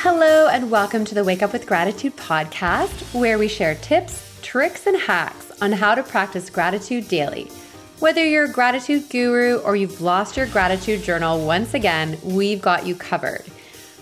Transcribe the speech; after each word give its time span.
Hello, 0.00 0.46
and 0.48 0.70
welcome 0.70 1.06
to 1.06 1.14
the 1.14 1.24
Wake 1.24 1.42
Up 1.42 1.54
with 1.54 1.66
Gratitude 1.66 2.14
podcast, 2.16 3.18
where 3.18 3.38
we 3.38 3.48
share 3.48 3.74
tips, 3.76 4.38
tricks, 4.42 4.86
and 4.86 4.96
hacks 4.96 5.50
on 5.62 5.72
how 5.72 5.94
to 5.94 6.02
practice 6.02 6.50
gratitude 6.50 7.08
daily. 7.08 7.50
Whether 7.98 8.22
you're 8.22 8.44
a 8.44 8.52
gratitude 8.52 9.08
guru 9.08 9.56
or 9.60 9.74
you've 9.74 10.02
lost 10.02 10.36
your 10.36 10.46
gratitude 10.48 11.02
journal 11.02 11.46
once 11.46 11.72
again, 11.72 12.18
we've 12.22 12.60
got 12.60 12.86
you 12.86 12.94
covered. 12.94 13.44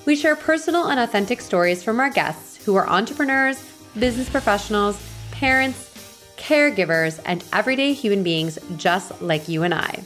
We 0.05 0.17
share 0.17 0.35
personal 0.35 0.89
and 0.89 0.99
authentic 0.99 1.41
stories 1.41 1.85
from 1.85 2.01
our 2.01 2.11
guests 2.11 2.63
who 2.65 2.75
are 2.75 2.89
entrepreneurs, 2.89 3.65
business 3.97 4.29
professionals, 4.29 5.01
parents, 5.31 6.35
caregivers, 6.37 7.21
and 7.25 7.45
everyday 7.53 7.93
human 7.93 8.25
beings 8.25 8.59
just 8.77 9.23
like 9.23 9.49
you 9.49 9.63
and 9.63 9.73
I. 9.73 10.03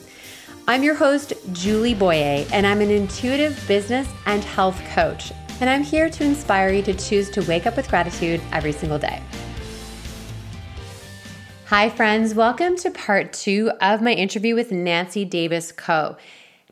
I'm 0.68 0.82
your 0.82 0.96
host, 0.96 1.32
Julie 1.52 1.94
Boyer, 1.94 2.44
and 2.52 2.66
I'm 2.66 2.82
an 2.82 2.90
intuitive 2.90 3.64
business 3.66 4.06
and 4.26 4.44
health 4.44 4.78
coach. 4.90 5.32
And 5.60 5.68
I'm 5.68 5.82
here 5.82 6.08
to 6.08 6.24
inspire 6.24 6.70
you 6.70 6.82
to 6.82 6.94
choose 6.94 7.30
to 7.30 7.42
wake 7.42 7.66
up 7.66 7.76
with 7.76 7.88
gratitude 7.88 8.40
every 8.52 8.70
single 8.70 8.98
day. 8.98 9.20
Hi, 11.66 11.88
friends. 11.88 12.32
Welcome 12.32 12.76
to 12.76 12.92
part 12.92 13.32
two 13.32 13.72
of 13.80 14.00
my 14.00 14.12
interview 14.12 14.54
with 14.54 14.70
Nancy 14.70 15.24
Davis 15.24 15.72
Kho. 15.72 16.16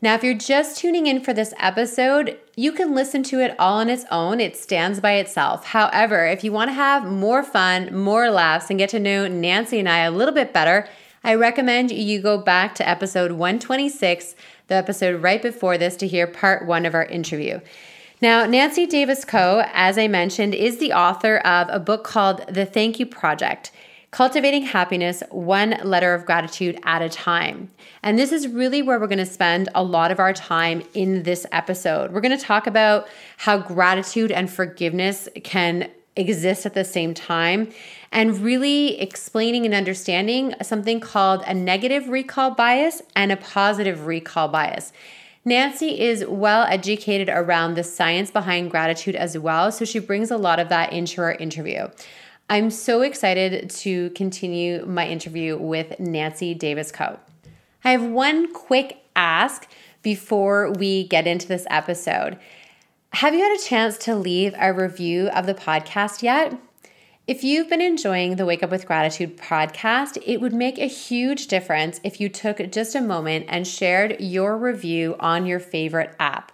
Now, 0.00 0.14
if 0.14 0.22
you're 0.22 0.34
just 0.34 0.78
tuning 0.78 1.08
in 1.08 1.20
for 1.20 1.32
this 1.32 1.52
episode, 1.58 2.38
you 2.54 2.70
can 2.70 2.94
listen 2.94 3.24
to 3.24 3.40
it 3.40 3.56
all 3.58 3.78
on 3.78 3.88
its 3.88 4.04
own. 4.10 4.38
It 4.38 4.56
stands 4.56 5.00
by 5.00 5.14
itself. 5.14 5.64
However, 5.64 6.24
if 6.24 6.44
you 6.44 6.52
want 6.52 6.68
to 6.68 6.74
have 6.74 7.10
more 7.10 7.42
fun, 7.42 7.92
more 7.92 8.30
laughs, 8.30 8.70
and 8.70 8.78
get 8.78 8.90
to 8.90 9.00
know 9.00 9.26
Nancy 9.26 9.80
and 9.80 9.88
I 9.88 10.00
a 10.00 10.12
little 10.12 10.34
bit 10.34 10.52
better, 10.52 10.88
I 11.24 11.34
recommend 11.34 11.90
you 11.90 12.22
go 12.22 12.38
back 12.38 12.76
to 12.76 12.88
episode 12.88 13.32
126, 13.32 14.36
the 14.68 14.76
episode 14.76 15.22
right 15.22 15.42
before 15.42 15.76
this, 15.76 15.96
to 15.96 16.06
hear 16.06 16.28
part 16.28 16.66
one 16.66 16.86
of 16.86 16.94
our 16.94 17.06
interview. 17.06 17.60
Now, 18.22 18.46
Nancy 18.46 18.86
Davis 18.86 19.26
Kho, 19.26 19.68
as 19.74 19.98
I 19.98 20.08
mentioned, 20.08 20.54
is 20.54 20.78
the 20.78 20.94
author 20.94 21.36
of 21.36 21.68
a 21.70 21.78
book 21.78 22.02
called 22.02 22.46
The 22.48 22.64
Thank 22.64 22.98
You 22.98 23.04
Project. 23.04 23.72
Cultivating 24.10 24.62
happiness 24.62 25.22
one 25.30 25.78
letter 25.84 26.14
of 26.14 26.24
gratitude 26.24 26.80
at 26.84 27.02
a 27.02 27.10
time. 27.10 27.70
And 28.02 28.18
this 28.18 28.32
is 28.32 28.48
really 28.48 28.80
where 28.80 28.98
we're 28.98 29.06
going 29.06 29.18
to 29.18 29.26
spend 29.26 29.68
a 29.74 29.82
lot 29.82 30.10
of 30.10 30.18
our 30.18 30.32
time 30.32 30.82
in 30.94 31.24
this 31.24 31.44
episode. 31.52 32.10
We're 32.10 32.22
going 32.22 32.38
to 32.38 32.42
talk 32.42 32.66
about 32.66 33.06
how 33.36 33.58
gratitude 33.58 34.32
and 34.32 34.50
forgiveness 34.50 35.28
can 35.44 35.90
exist 36.16 36.64
at 36.64 36.72
the 36.72 36.84
same 36.84 37.12
time 37.12 37.70
and 38.10 38.38
really 38.38 38.98
explaining 38.98 39.66
and 39.66 39.74
understanding 39.74 40.54
something 40.62 41.00
called 41.00 41.42
a 41.46 41.52
negative 41.52 42.08
recall 42.08 42.52
bias 42.52 43.02
and 43.14 43.30
a 43.30 43.36
positive 43.36 44.06
recall 44.06 44.48
bias. 44.48 44.94
Nancy 45.46 46.00
is 46.00 46.26
well 46.26 46.64
educated 46.64 47.28
around 47.28 47.74
the 47.74 47.84
science 47.84 48.32
behind 48.32 48.68
gratitude 48.68 49.14
as 49.14 49.38
well, 49.38 49.70
so 49.70 49.84
she 49.84 50.00
brings 50.00 50.32
a 50.32 50.36
lot 50.36 50.58
of 50.58 50.68
that 50.70 50.92
into 50.92 51.22
our 51.22 51.34
interview. 51.34 51.86
I'm 52.50 52.68
so 52.68 53.02
excited 53.02 53.70
to 53.70 54.10
continue 54.10 54.84
my 54.86 55.06
interview 55.06 55.56
with 55.56 56.00
Nancy 56.00 56.52
Davis 56.52 56.90
Kho. 56.90 57.20
I 57.84 57.92
have 57.92 58.04
one 58.04 58.52
quick 58.52 59.04
ask 59.14 59.70
before 60.02 60.72
we 60.72 61.06
get 61.06 61.28
into 61.28 61.46
this 61.46 61.64
episode. 61.70 62.40
Have 63.12 63.32
you 63.32 63.40
had 63.40 63.56
a 63.56 63.62
chance 63.62 63.96
to 63.98 64.16
leave 64.16 64.52
a 64.58 64.72
review 64.72 65.28
of 65.28 65.46
the 65.46 65.54
podcast 65.54 66.24
yet? 66.24 66.58
If 67.26 67.42
you've 67.42 67.68
been 67.68 67.80
enjoying 67.80 68.36
the 68.36 68.46
Wake 68.46 68.62
Up 68.62 68.70
with 68.70 68.86
Gratitude 68.86 69.36
podcast, 69.36 70.16
it 70.24 70.40
would 70.40 70.52
make 70.52 70.78
a 70.78 70.86
huge 70.86 71.48
difference 71.48 72.00
if 72.04 72.20
you 72.20 72.28
took 72.28 72.58
just 72.70 72.94
a 72.94 73.00
moment 73.00 73.46
and 73.48 73.66
shared 73.66 74.20
your 74.20 74.56
review 74.56 75.16
on 75.18 75.44
your 75.44 75.58
favorite 75.58 76.14
app. 76.20 76.52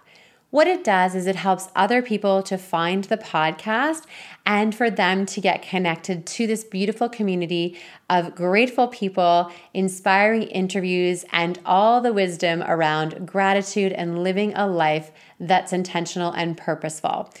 What 0.49 0.65
it 0.65 0.83
does 0.83 1.13
is 1.13 1.27
it 1.27 1.35
helps 1.35 1.69
other 1.75 2.01
people 2.01 2.41
to 2.41 2.57
find 2.57 3.03
the 3.03 3.17
podcast 3.17 4.05
and 4.47 4.73
for 4.73 4.89
them 4.89 5.27
to 5.27 5.39
get 5.39 5.61
connected 5.61 6.25
to 6.25 6.47
this 6.47 6.63
beautiful 6.63 7.07
community 7.07 7.77
of 8.09 8.33
grateful 8.33 8.87
people, 8.87 9.51
inspiring 9.75 10.41
interviews, 10.41 11.23
and 11.31 11.59
all 11.67 12.01
the 12.01 12.13
wisdom 12.13 12.63
around 12.63 13.27
gratitude 13.27 13.91
and 13.91 14.23
living 14.23 14.55
a 14.55 14.65
life 14.65 15.11
that's 15.39 15.71
intentional 15.71 16.31
and 16.31 16.57
purposeful. 16.57 17.31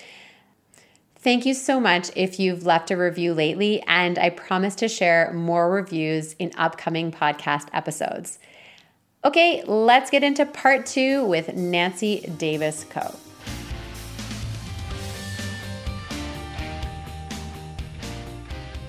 Thank 1.23 1.45
you 1.45 1.53
so 1.53 1.79
much 1.79 2.11
if 2.17 2.37
you've 2.37 2.65
left 2.65 2.91
a 2.91 2.97
review 2.97 3.33
lately, 3.33 3.81
and 3.83 4.19
I 4.19 4.29
promise 4.29 4.75
to 4.75 4.89
share 4.89 5.31
more 5.31 5.71
reviews 5.71 6.33
in 6.33 6.51
upcoming 6.57 7.13
podcast 7.13 7.69
episodes. 7.71 8.39
Okay, 9.23 9.63
let's 9.65 10.09
get 10.09 10.21
into 10.21 10.45
part 10.45 10.85
two 10.85 11.23
with 11.23 11.55
Nancy 11.55 12.29
Davis 12.37 12.85
Kho. 12.89 13.15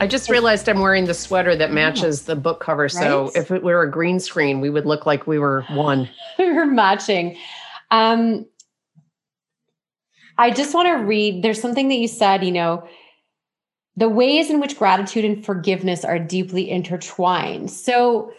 I 0.00 0.08
just 0.08 0.28
realized 0.28 0.68
I'm 0.68 0.80
wearing 0.80 1.04
the 1.04 1.14
sweater 1.14 1.54
that 1.54 1.70
matches 1.70 2.22
the 2.22 2.34
book 2.34 2.58
cover. 2.58 2.88
So 2.88 3.26
right? 3.26 3.36
if 3.36 3.52
it 3.52 3.62
were 3.62 3.82
a 3.82 3.90
green 3.90 4.18
screen, 4.18 4.60
we 4.60 4.70
would 4.70 4.86
look 4.86 5.06
like 5.06 5.28
we 5.28 5.38
were 5.38 5.64
one. 5.70 6.10
we 6.40 6.50
were 6.50 6.66
matching. 6.66 7.36
Um, 7.92 8.46
I 10.38 10.50
just 10.50 10.74
want 10.74 10.88
to 10.88 11.04
read. 11.04 11.42
There's 11.42 11.60
something 11.60 11.88
that 11.88 11.96
you 11.96 12.08
said, 12.08 12.44
you 12.44 12.52
know, 12.52 12.88
the 13.96 14.08
ways 14.08 14.50
in 14.50 14.60
which 14.60 14.78
gratitude 14.78 15.24
and 15.24 15.44
forgiveness 15.44 16.04
are 16.04 16.18
deeply 16.18 16.70
intertwined. 16.70 17.70
So 17.70 18.32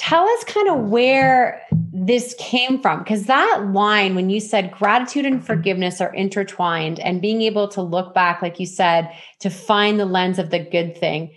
tell 0.00 0.26
us 0.26 0.44
kind 0.44 0.68
of 0.68 0.88
where 0.88 1.60
this 1.92 2.34
came 2.38 2.80
from 2.80 3.00
because 3.00 3.24
that 3.24 3.66
line 3.72 4.14
when 4.14 4.30
you 4.30 4.40
said 4.40 4.72
gratitude 4.72 5.26
and 5.26 5.44
forgiveness 5.44 6.00
are 6.00 6.14
intertwined 6.14 6.98
and 7.00 7.20
being 7.20 7.42
able 7.42 7.68
to 7.68 7.82
look 7.82 8.14
back 8.14 8.40
like 8.40 8.58
you 8.58 8.64
said 8.64 9.12
to 9.40 9.50
find 9.50 10.00
the 10.00 10.06
lens 10.06 10.38
of 10.38 10.48
the 10.48 10.58
good 10.58 10.96
thing 10.96 11.30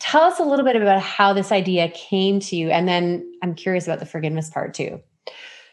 tell 0.00 0.22
us 0.22 0.40
a 0.40 0.42
little 0.42 0.64
bit 0.64 0.74
about 0.74 1.00
how 1.00 1.32
this 1.32 1.52
idea 1.52 1.88
came 1.90 2.40
to 2.40 2.56
you 2.56 2.70
and 2.70 2.88
then 2.88 3.24
i'm 3.40 3.54
curious 3.54 3.86
about 3.86 4.00
the 4.00 4.06
forgiveness 4.06 4.50
part 4.50 4.74
too 4.74 5.00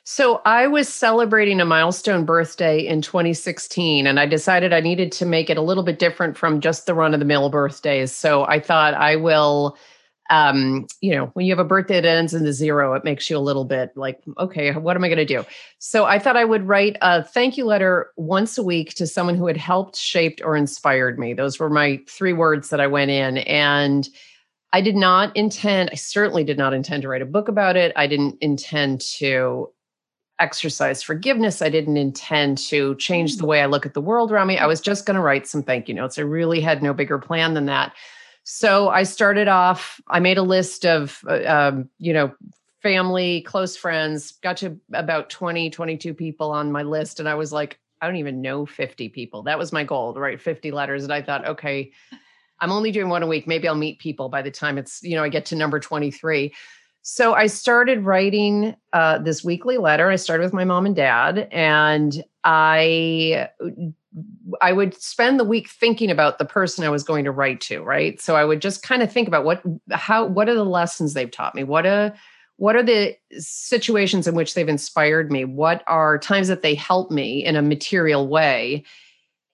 so 0.09 0.41
I 0.45 0.68
was 0.68 0.88
celebrating 0.88 1.59
a 1.59 1.66
milestone 1.66 2.23
birthday 2.23 2.79
in 2.79 3.01
2016 3.01 4.07
and 4.07 4.22
I 4.22 4.25
decided 4.25 4.72
I 4.72 4.79
needed 4.79 5.12
to 5.12 5.25
make 5.25 5.50
it 5.50 5.57
a 5.57 5.62
little 5.62 5.84
bit 5.84 6.00
different 6.00 6.38
from 6.38 6.62
just 6.62 6.85
the 6.85 6.94
run 6.94 7.13
of 7.13 7.19
the 7.19 7.25
mill 7.25 7.50
birthdays. 7.50 8.13
So 8.13 8.45
I 8.45 8.62
thought 8.62 8.94
I 8.94 9.18
will 9.18 9.78
um, 10.29 10.88
you 11.01 11.13
know, 11.13 11.25
when 11.34 11.45
you 11.45 11.51
have 11.51 11.59
a 11.59 11.68
birthday 11.68 12.00
that 12.00 12.07
ends 12.07 12.34
in 12.34 12.45
the 12.45 12.53
zero, 12.53 12.94
it 12.94 13.03
makes 13.03 13.29
you 13.29 13.38
a 13.38 13.40
little 13.40 13.66
bit 13.66 13.91
like, 13.97 14.22
okay, 14.38 14.72
what 14.72 14.95
am 14.95 15.03
I 15.03 15.09
going 15.09 15.18
to 15.18 15.25
do? 15.25 15.45
So 15.79 16.06
I 16.06 16.19
thought 16.19 16.38
I 16.38 16.45
would 16.45 16.66
write 16.66 16.95
a 17.01 17.22
thank 17.22 17.57
you 17.57 17.66
letter 17.66 18.13
once 18.16 18.57
a 18.57 18.63
week 18.63 18.94
to 18.95 19.07
someone 19.07 19.35
who 19.35 19.47
had 19.47 19.57
helped, 19.57 19.97
shaped, 19.97 20.41
or 20.41 20.56
inspired 20.56 21.19
me. 21.19 21.34
Those 21.34 21.59
were 21.59 21.69
my 21.69 22.00
three 22.07 22.34
words 22.34 22.69
that 22.69 22.79
I 22.79 22.88
went 22.88 23.12
in. 23.12 23.39
And 23.39 24.07
I 24.72 24.79
did 24.79 24.95
not 24.95 25.35
intend, 25.35 25.89
I 25.91 25.95
certainly 25.95 26.45
did 26.45 26.57
not 26.57 26.74
intend 26.74 27.01
to 27.01 27.09
write 27.09 27.22
a 27.22 27.25
book 27.25 27.50
about 27.50 27.75
it. 27.75 27.91
I 27.97 28.07
didn't 28.07 28.38
intend 28.39 29.01
to 29.18 29.69
exercise 30.40 31.02
forgiveness. 31.02 31.62
I 31.62 31.70
didn't 31.70 31.98
intend 31.98 32.58
to 32.70 32.96
change 32.96 33.38
the 33.38 33.46
way 33.46 33.62
I 33.62 33.66
look 33.66 33.86
at 33.86 33.94
the 33.94 34.02
world 34.02 34.31
around 34.31 34.48
me. 34.48 34.58
I 34.58 34.68
was 34.68 34.81
just 34.81 35.06
going 35.06 35.16
to 35.16 35.22
write 35.22 35.48
some 35.48 35.64
thank 35.64 35.88
you 35.88 35.94
notes. 35.94 36.18
I 36.18 36.22
really 36.22 36.62
had 36.62 36.84
no 36.84 36.94
bigger 36.94 37.18
plan 37.18 37.53
than 37.53 37.66
that. 37.66 37.94
So 38.44 38.90
I 38.90 39.03
started 39.03 39.48
off, 39.48 40.00
I 40.08 40.20
made 40.20 40.38
a 40.38 40.44
list 40.44 40.86
of, 40.86 41.20
uh, 41.28 41.44
um, 41.46 41.90
you 42.00 42.14
know, 42.14 42.34
family, 42.81 43.42
close 43.42 43.75
friends, 43.75 44.34
got 44.44 44.58
to 44.58 44.80
about 44.94 45.30
20, 45.30 45.70
22 45.70 46.14
people 46.14 46.52
on 46.52 46.72
my 46.72 46.84
list. 46.84 47.19
And 47.19 47.28
I 47.28 47.36
was 47.36 47.52
like, 47.52 47.80
I 48.02 48.08
don't 48.08 48.16
even 48.18 48.42
know 48.42 48.66
50 48.66 49.09
people. 49.09 49.44
That 49.44 49.58
was 49.58 49.74
my 49.74 49.84
goal 49.84 50.14
to 50.14 50.19
write 50.19 50.40
50 50.40 50.72
letters. 50.72 51.04
And 51.04 51.12
I 51.12 51.22
thought, 51.22 51.46
okay, 51.46 51.92
I'm 52.59 52.72
only 52.72 52.92
doing 52.92 53.09
one 53.09 53.22
a 53.22 53.28
week. 53.28 53.48
Maybe 53.48 53.68
I'll 53.68 53.75
meet 53.75 54.00
people 54.00 54.30
by 54.30 54.42
the 54.42 54.50
time 54.50 54.78
it's, 54.78 55.04
you 55.04 55.16
know, 55.16 55.24
I 55.24 55.30
get 55.30 55.46
to 55.48 55.56
number 55.56 55.80
23. 55.80 56.54
So 57.09 57.34
I 57.34 57.47
started 57.47 58.03
writing 58.03 58.75
uh, 58.91 59.19
this 59.19 59.41
weekly 59.41 59.78
letter. 59.78 60.09
I 60.09 60.18
started 60.18 60.44
with 60.44 60.51
my 60.51 60.66
mom 60.66 60.85
and 60.85 60.94
dad, 60.94 61.48
and 61.54 62.21
I 62.44 63.48
I 64.62 64.74
would 64.74 64.94
spend 65.01 65.39
the 65.39 65.45
week 65.45 65.69
thinking 65.69 66.12
about 66.12 66.38
the 66.38 66.44
person 66.44 66.83
I 66.83 66.89
was 66.89 67.04
going 67.04 67.24
to 67.24 67.31
write 67.31 67.62
to, 67.62 67.81
right? 67.81 68.19
So 68.19 68.36
I 68.36 68.44
would 68.44 68.62
just 68.62 68.83
kind 68.83 69.01
of 69.01 69.09
think 69.09 69.30
about 69.30 69.45
what 69.45 69.63
how 69.89 70.25
what 70.25 70.50
are 70.50 70.54
the 70.54 70.65
lessons 70.65 71.13
they've 71.13 71.31
taught 71.31 71.56
me? 71.56 71.63
What 71.63 71.86
are 71.86 72.13
what 72.57 72.75
are 72.75 72.83
the 72.83 73.15
situations 73.38 74.27
in 74.27 74.36
which 74.36 74.53
they've 74.53 74.68
inspired 74.68 75.31
me? 75.31 75.45
What 75.45 75.86
are 75.88 76.18
times 76.18 76.50
that 76.50 76.62
they 76.62 76.75
help 76.75 77.10
me 77.10 77.45
in 77.45 77.56
a 77.56 77.62
material 77.62 78.27
way? 78.27 78.83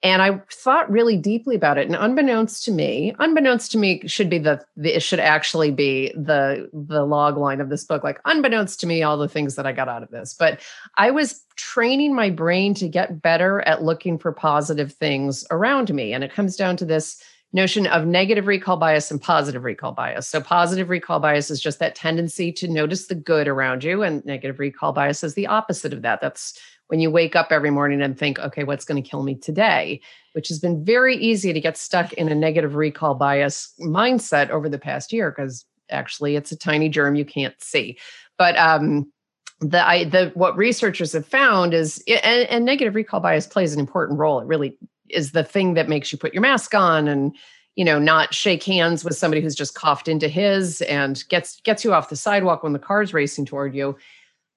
And 0.04 0.22
I 0.22 0.42
thought 0.52 0.92
really 0.92 1.16
deeply 1.16 1.56
about 1.56 1.78
it. 1.78 1.88
And 1.88 1.96
unbeknownst 1.96 2.66
to 2.66 2.72
me, 2.72 3.16
unbeknownst 3.20 3.72
to 3.72 3.78
me 3.78 4.06
should 4.06 4.30
be 4.30 4.38
the, 4.38 4.64
the, 4.76 4.98
it 4.98 5.02
should 5.02 5.22
actually 5.22 5.72
be 5.72 6.12
the 6.14 6.70
the 6.74 7.06
log 7.06 7.38
line 7.38 7.62
of 7.62 7.70
this 7.70 7.86
book. 7.86 8.04
Like 8.04 8.20
unbeknownst 8.26 8.82
to 8.82 8.88
me, 8.88 9.02
all 9.02 9.18
the 9.18 9.30
things 9.30 9.56
that 9.56 9.66
I 9.66 9.72
got 9.72 9.88
out 9.88 10.04
of 10.04 10.12
this. 10.12 10.34
But 10.34 10.60
I 10.98 11.10
was 11.12 11.42
training 11.56 12.14
my 12.14 12.30
brain 12.30 12.74
to 12.76 12.90
get 12.90 13.22
better 13.22 13.62
at 13.62 13.84
looking 13.84 14.18
for 14.18 14.34
positive 14.34 14.92
things 14.92 15.46
around 15.52 15.94
me. 15.94 16.14
And 16.14 16.24
it 16.24 16.34
comes 16.34 16.58
down 16.58 16.76
to 16.78 16.86
this 16.86 17.24
notion 17.54 17.86
of 17.88 18.06
negative 18.06 18.48
recall 18.48 18.78
bias 18.78 19.10
and 19.10 19.22
positive 19.22 19.64
recall 19.64 19.94
bias. 19.94 20.28
So, 20.28 20.42
positive 20.42 20.90
recall 20.90 21.20
bias 21.20 21.50
is 21.50 21.62
just 21.62 21.80
that 21.80 21.96
tendency 21.96 22.52
to 22.54 22.68
notice 22.68 23.08
the 23.08 23.16
good 23.16 23.48
around 23.48 23.84
you, 23.84 24.04
and 24.04 24.26
negative 24.26 24.60
recall 24.60 24.92
bias 24.92 25.24
is 25.24 25.36
the 25.36 25.48
opposite 25.48 25.94
of 25.94 26.02
that. 26.02 26.20
That's 26.20 26.60
when 26.94 27.00
you 27.00 27.10
wake 27.10 27.36
up 27.36 27.48
every 27.50 27.72
morning 27.72 28.04
and 28.04 28.20
think, 28.20 28.38
okay, 28.38 28.64
what's 28.64 28.86
going 28.86 29.02
to 29.02 29.10
kill 29.10 29.24
me 29.24 29.34
today? 29.34 30.00
Which 30.34 30.48
has 30.50 30.60
been 30.60 30.86
very 30.86 31.16
easy 31.16 31.52
to 31.52 31.60
get 31.60 31.76
stuck 31.76 32.14
in 32.14 32.30
a 32.30 32.36
negative 32.36 32.76
recall 32.76 33.16
bias 33.16 33.74
mindset 33.80 34.52
over 34.52 34.70
the 34.70 34.78
past 34.78 35.12
year 35.12 35.32
because 35.32 35.66
actually 35.90 36.36
it's 36.36 36.52
a 36.52 36.56
tiny 36.56 36.90
germ 36.90 37.16
you 37.16 37.26
can't 37.26 37.60
see. 37.60 37.98
But 38.38 38.56
um, 38.60 39.12
the 39.60 39.84
I 39.84 40.04
the 40.04 40.32
what 40.36 40.56
researchers 40.56 41.14
have 41.14 41.26
found 41.26 41.74
is 41.74 41.98
and, 42.08 42.48
and 42.48 42.64
negative 42.64 42.94
recall 42.94 43.22
bias 43.22 43.48
plays 43.48 43.74
an 43.74 43.80
important 43.80 44.20
role. 44.20 44.40
It 44.40 44.46
really 44.46 44.78
is 45.10 45.32
the 45.32 45.44
thing 45.44 45.74
that 45.74 45.90
makes 45.90 46.12
you 46.12 46.20
put 46.20 46.32
your 46.32 46.42
mask 46.42 46.76
on 46.76 47.08
and 47.08 47.36
you 47.76 47.86
know 47.86 47.98
not 47.98 48.36
shake 48.36 48.64
hands 48.64 49.04
with 49.04 49.18
somebody 49.18 49.42
who's 49.42 49.56
just 49.56 49.74
coughed 49.74 50.08
into 50.08 50.28
his 50.28 50.82
and 50.84 51.24
gets 51.28 51.60
gets 51.62 51.84
you 51.84 51.92
off 51.92 52.10
the 52.10 52.16
sidewalk 52.16 52.62
when 52.62 52.74
the 52.74 52.78
car's 52.78 53.16
racing 53.16 53.48
toward 53.48 53.74
you 53.74 53.98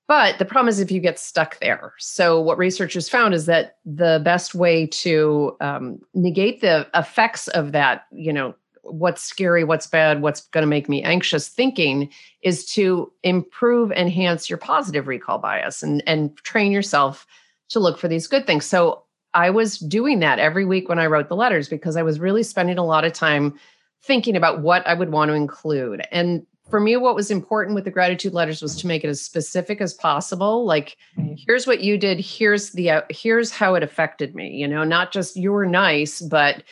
but 0.09 0.39
the 0.39 0.45
problem 0.45 0.69
is 0.69 0.81
if 0.81 0.91
you 0.91 1.01
get 1.01 1.19
stuck 1.19 1.59
there 1.61 1.93
so 1.99 2.41
what 2.41 2.59
researchers 2.59 3.09
found 3.09 3.35
is 3.35 3.47
that 3.47 3.79
the 3.85 4.21
best 4.25 4.55
way 4.55 4.87
to 4.87 5.57
um, 5.61 6.01
negate 6.15 6.61
the 6.61 6.87
effects 6.95 7.49
of 7.49 7.73
that 7.73 8.07
you 8.13 8.33
know 8.33 8.55
what's 8.83 9.23
scary 9.23 9.65
what's 9.65 9.87
bad 9.87 10.23
what's 10.23 10.43
going 10.49 10.63
to 10.63 10.69
make 10.69 10.89
me 10.89 11.03
anxious 11.03 11.49
thinking 11.49 12.09
is 12.43 12.65
to 12.65 13.11
improve 13.23 13.91
enhance 13.93 14.49
your 14.49 14.59
positive 14.59 15.09
recall 15.09 15.39
bias 15.39 15.83
and 15.83 16.03
and 16.07 16.37
train 16.39 16.71
yourself 16.71 17.27
to 17.69 17.81
look 17.81 17.99
for 17.99 18.09
these 18.09 18.27
good 18.27 18.47
things 18.47 18.65
so 18.65 19.03
I 19.37 19.51
was 19.51 19.79
doing 19.79 20.21
that 20.21 20.39
every 20.39 20.65
week 20.65 20.89
when 20.89 20.99
I 20.99 21.07
wrote 21.07 21.29
the 21.29 21.37
letters 21.37 21.69
because 21.69 21.97
I 21.97 22.03
was 22.03 22.19
really 22.19 22.43
spending 22.43 22.79
a 22.79 22.85
lot 22.85 23.05
of 23.05 23.13
time 23.13 23.59
thinking 24.03 24.35
about 24.35 24.63
what 24.63 24.87
I 24.87 24.95
would 24.95 25.11
want 25.11 25.29
to 25.29 25.35
include. 25.35 26.07
And 26.11 26.47
for 26.71 26.81
me, 26.81 26.97
what 26.97 27.15
was 27.15 27.31
important 27.31 27.75
with 27.75 27.85
the 27.85 27.91
gratitude 27.91 28.33
letters 28.33 28.61
was 28.61 28.77
to 28.77 28.87
make 28.87 29.05
it 29.05 29.09
as 29.09 29.21
specific 29.21 29.81
as 29.81 29.95
possible. 29.95 30.65
Like, 30.65 30.97
here's 31.37 31.67
what 31.67 31.81
you 31.81 31.97
did. 31.97 32.19
Here's 32.19 32.73
the 32.73 32.91
uh, 32.91 33.03
here's 33.11 33.51
how 33.51 33.75
it 33.75 33.83
affected 33.83 34.35
me. 34.35 34.51
You 34.51 34.69
know, 34.69 34.85
not 34.85 35.13
just 35.13 35.37
you 35.37 35.53
were 35.53 35.67
nice, 35.67 36.21
but 36.21 36.63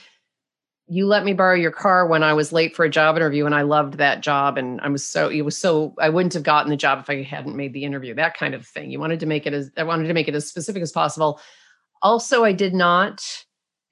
you 0.87 1.07
let 1.07 1.25
me 1.25 1.33
borrow 1.33 1.55
your 1.55 1.71
car 1.71 2.07
when 2.07 2.23
I 2.23 2.35
was 2.35 2.53
late 2.53 2.77
for 2.77 2.85
a 2.85 2.91
job 2.91 3.17
interview, 3.17 3.47
and 3.47 3.55
I 3.55 3.63
loved 3.63 3.95
that 3.95 4.21
job. 4.21 4.59
And 4.59 4.81
I 4.81 4.89
was 4.89 5.07
so 5.07 5.29
it 5.29 5.43
was 5.43 5.57
so 5.57 5.95
I 5.99 6.09
wouldn't 6.09 6.35
have 6.35 6.43
gotten 6.43 6.71
the 6.71 6.77
job 6.77 6.99
if 6.99 7.09
I 7.09 7.23
hadn't 7.23 7.57
made 7.57 7.73
the 7.73 7.85
interview. 7.85 8.15
That 8.15 8.37
kind 8.37 8.55
of 8.55 8.67
thing. 8.67 8.91
You 8.91 9.01
wanted 9.01 9.21
to 9.21 9.27
make 9.27 9.47
it 9.47 9.53
as 9.53 9.71
I 9.77 9.85
wanted 9.85 10.09
to 10.09 10.15
make 10.15 10.29
it 10.29 10.35
as 10.35 10.49
specific 10.49 10.83
as 10.83 10.93
possible 10.93 11.41
also, 12.05 12.45
I 12.45 12.53
did 12.53 12.75
not 12.75 13.25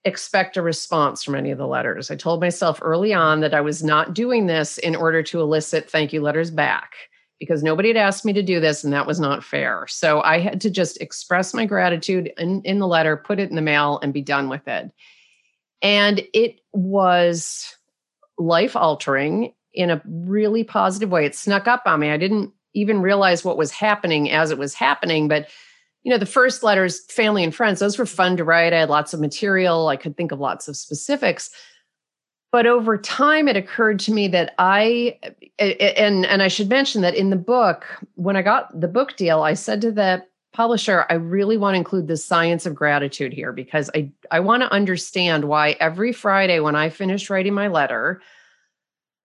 expect 0.04 0.56
a 0.56 0.62
response 0.62 1.22
from 1.22 1.34
any 1.34 1.50
of 1.50 1.58
the 1.58 1.66
letters. 1.66 2.10
I 2.10 2.16
told 2.16 2.40
myself 2.40 2.80
early 2.82 3.12
on 3.12 3.40
that 3.40 3.54
I 3.54 3.60
was 3.60 3.84
not 3.84 4.14
doing 4.14 4.46
this 4.46 4.78
in 4.78 4.96
order 4.96 5.22
to 5.22 5.40
elicit 5.40 5.90
thank 5.90 6.12
you 6.12 6.20
letters 6.20 6.50
back 6.50 6.94
because 7.38 7.62
nobody 7.62 7.88
had 7.88 7.96
asked 7.96 8.24
me 8.24 8.32
to 8.32 8.42
do 8.42 8.60
this 8.60 8.84
and 8.84 8.92
that 8.92 9.06
was 9.06 9.20
not 9.20 9.44
fair. 9.44 9.86
So 9.88 10.20
I 10.22 10.38
had 10.38 10.60
to 10.62 10.70
just 10.70 11.00
express 11.00 11.54
my 11.54 11.66
gratitude 11.66 12.32
in, 12.38 12.62
in 12.62 12.78
the 12.78 12.86
letter, 12.86 13.16
put 13.16 13.40
it 13.40 13.50
in 13.50 13.56
the 13.56 13.62
mail, 13.62 13.98
and 14.02 14.12
be 14.12 14.22
done 14.22 14.48
with 14.48 14.66
it. 14.68 14.90
And 15.82 16.22
it 16.32 16.60
was 16.72 17.76
life 18.38 18.76
altering 18.76 19.54
in 19.74 19.90
a 19.90 20.02
really 20.04 20.64
positive 20.64 21.10
way. 21.10 21.26
It 21.26 21.34
snuck 21.34 21.66
up 21.66 21.82
on 21.86 22.00
me. 22.00 22.10
I 22.10 22.16
didn't 22.16 22.52
even 22.74 23.02
realize 23.02 23.44
what 23.44 23.58
was 23.58 23.70
happening 23.70 24.30
as 24.30 24.50
it 24.50 24.58
was 24.58 24.74
happening, 24.74 25.28
but 25.28 25.48
you 26.02 26.10
know, 26.10 26.18
the 26.18 26.26
first 26.26 26.62
letters, 26.62 27.04
family 27.06 27.44
and 27.44 27.54
friends, 27.54 27.80
those 27.80 27.98
were 27.98 28.06
fun 28.06 28.36
to 28.36 28.44
write. 28.44 28.72
I 28.72 28.80
had 28.80 28.90
lots 28.90 29.14
of 29.14 29.20
material. 29.20 29.88
I 29.88 29.96
could 29.96 30.16
think 30.16 30.32
of 30.32 30.40
lots 30.40 30.68
of 30.68 30.76
specifics. 30.76 31.50
But 32.50 32.66
over 32.66 32.98
time, 32.98 33.48
it 33.48 33.56
occurred 33.56 33.98
to 34.00 34.12
me 34.12 34.28
that 34.28 34.54
I, 34.58 35.18
and, 35.58 36.26
and 36.26 36.42
I 36.42 36.48
should 36.48 36.68
mention 36.68 37.00
that 37.02 37.14
in 37.14 37.30
the 37.30 37.36
book, 37.36 37.86
when 38.14 38.36
I 38.36 38.42
got 38.42 38.78
the 38.78 38.88
book 38.88 39.16
deal, 39.16 39.42
I 39.42 39.54
said 39.54 39.80
to 39.82 39.92
the 39.92 40.24
publisher, 40.52 41.06
I 41.08 41.14
really 41.14 41.56
want 41.56 41.74
to 41.74 41.78
include 41.78 42.08
the 42.08 42.16
science 42.16 42.66
of 42.66 42.74
gratitude 42.74 43.32
here 43.32 43.52
because 43.52 43.90
I, 43.94 44.10
I 44.30 44.40
want 44.40 44.62
to 44.62 44.72
understand 44.72 45.44
why 45.44 45.76
every 45.80 46.12
Friday 46.12 46.60
when 46.60 46.76
I 46.76 46.90
finished 46.90 47.30
writing 47.30 47.54
my 47.54 47.68
letter, 47.68 48.20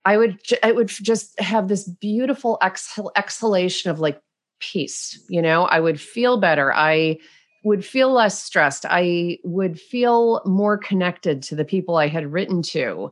I 0.05 0.15
would 0.15 0.39
I 0.63 0.71
would 0.71 0.87
just 0.87 1.37
have 1.37 1.67
this 1.67 1.83
beautiful 1.83 2.57
exhal- 2.61 3.11
exhalation 3.17 3.91
of 3.91 3.99
like 3.99 4.21
peace. 4.59 5.19
You 5.29 5.41
know, 5.41 5.63
I 5.65 5.79
would 5.79 5.99
feel 5.99 6.37
better. 6.37 6.73
I 6.73 7.17
would 7.63 7.83
feel 7.83 8.11
less 8.11 8.41
stressed. 8.41 8.85
I 8.87 9.39
would 9.43 9.79
feel 9.79 10.41
more 10.45 10.77
connected 10.77 11.41
to 11.43 11.55
the 11.55 11.65
people 11.65 11.97
I 11.97 12.07
had 12.07 12.31
written 12.31 12.61
to. 12.63 13.11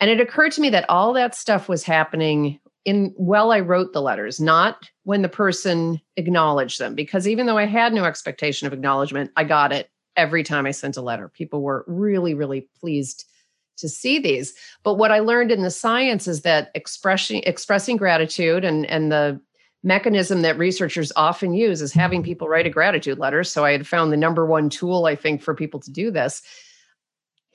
And 0.00 0.10
it 0.10 0.20
occurred 0.20 0.52
to 0.52 0.60
me 0.60 0.68
that 0.70 0.88
all 0.90 1.12
that 1.14 1.34
stuff 1.34 1.68
was 1.68 1.82
happening 1.82 2.60
in 2.84 3.12
while 3.16 3.50
I 3.50 3.60
wrote 3.60 3.92
the 3.92 4.02
letters, 4.02 4.40
not 4.40 4.90
when 5.04 5.22
the 5.22 5.28
person 5.28 6.00
acknowledged 6.16 6.78
them. 6.78 6.94
Because 6.94 7.26
even 7.26 7.46
though 7.46 7.58
I 7.58 7.66
had 7.66 7.92
no 7.92 8.04
expectation 8.04 8.66
of 8.66 8.72
acknowledgement, 8.72 9.30
I 9.36 9.44
got 9.44 9.72
it 9.72 9.90
every 10.16 10.42
time 10.42 10.66
I 10.66 10.70
sent 10.70 10.96
a 10.96 11.02
letter. 11.02 11.28
People 11.28 11.62
were 11.62 11.84
really, 11.86 12.34
really 12.34 12.68
pleased 12.80 13.24
to 13.78 13.88
see 13.88 14.18
these. 14.18 14.54
But 14.82 14.94
what 14.94 15.12
I 15.12 15.18
learned 15.18 15.52
in 15.52 15.62
the 15.62 15.70
science 15.70 16.26
is 16.26 16.42
that 16.42 16.70
expressing 16.74 17.42
expressing 17.44 17.96
gratitude 17.96 18.64
and 18.64 18.86
and 18.86 19.12
the 19.12 19.40
mechanism 19.82 20.42
that 20.42 20.58
researchers 20.58 21.12
often 21.16 21.54
use 21.54 21.80
is 21.80 21.92
having 21.92 22.20
mm-hmm. 22.20 22.26
people 22.26 22.48
write 22.48 22.66
a 22.66 22.70
gratitude 22.70 23.18
letter. 23.18 23.44
So 23.44 23.64
I 23.64 23.72
had 23.72 23.86
found 23.86 24.12
the 24.12 24.16
number 24.16 24.44
one 24.44 24.68
tool, 24.68 25.06
I 25.06 25.16
think, 25.16 25.42
for 25.42 25.54
people 25.54 25.80
to 25.80 25.90
do 25.90 26.10
this. 26.10 26.42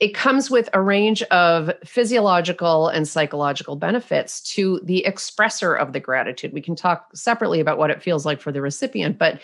It 0.00 0.14
comes 0.14 0.50
with 0.50 0.68
a 0.72 0.80
range 0.80 1.22
of 1.24 1.70
physiological 1.84 2.88
and 2.88 3.06
psychological 3.06 3.76
benefits 3.76 4.40
to 4.54 4.80
the 4.82 5.04
expresser 5.06 5.78
of 5.78 5.92
the 5.92 6.00
gratitude. 6.00 6.52
We 6.52 6.60
can 6.60 6.74
talk 6.74 7.14
separately 7.14 7.60
about 7.60 7.78
what 7.78 7.90
it 7.90 8.02
feels 8.02 8.26
like 8.26 8.40
for 8.40 8.50
the 8.50 8.60
recipient, 8.60 9.18
but 9.18 9.40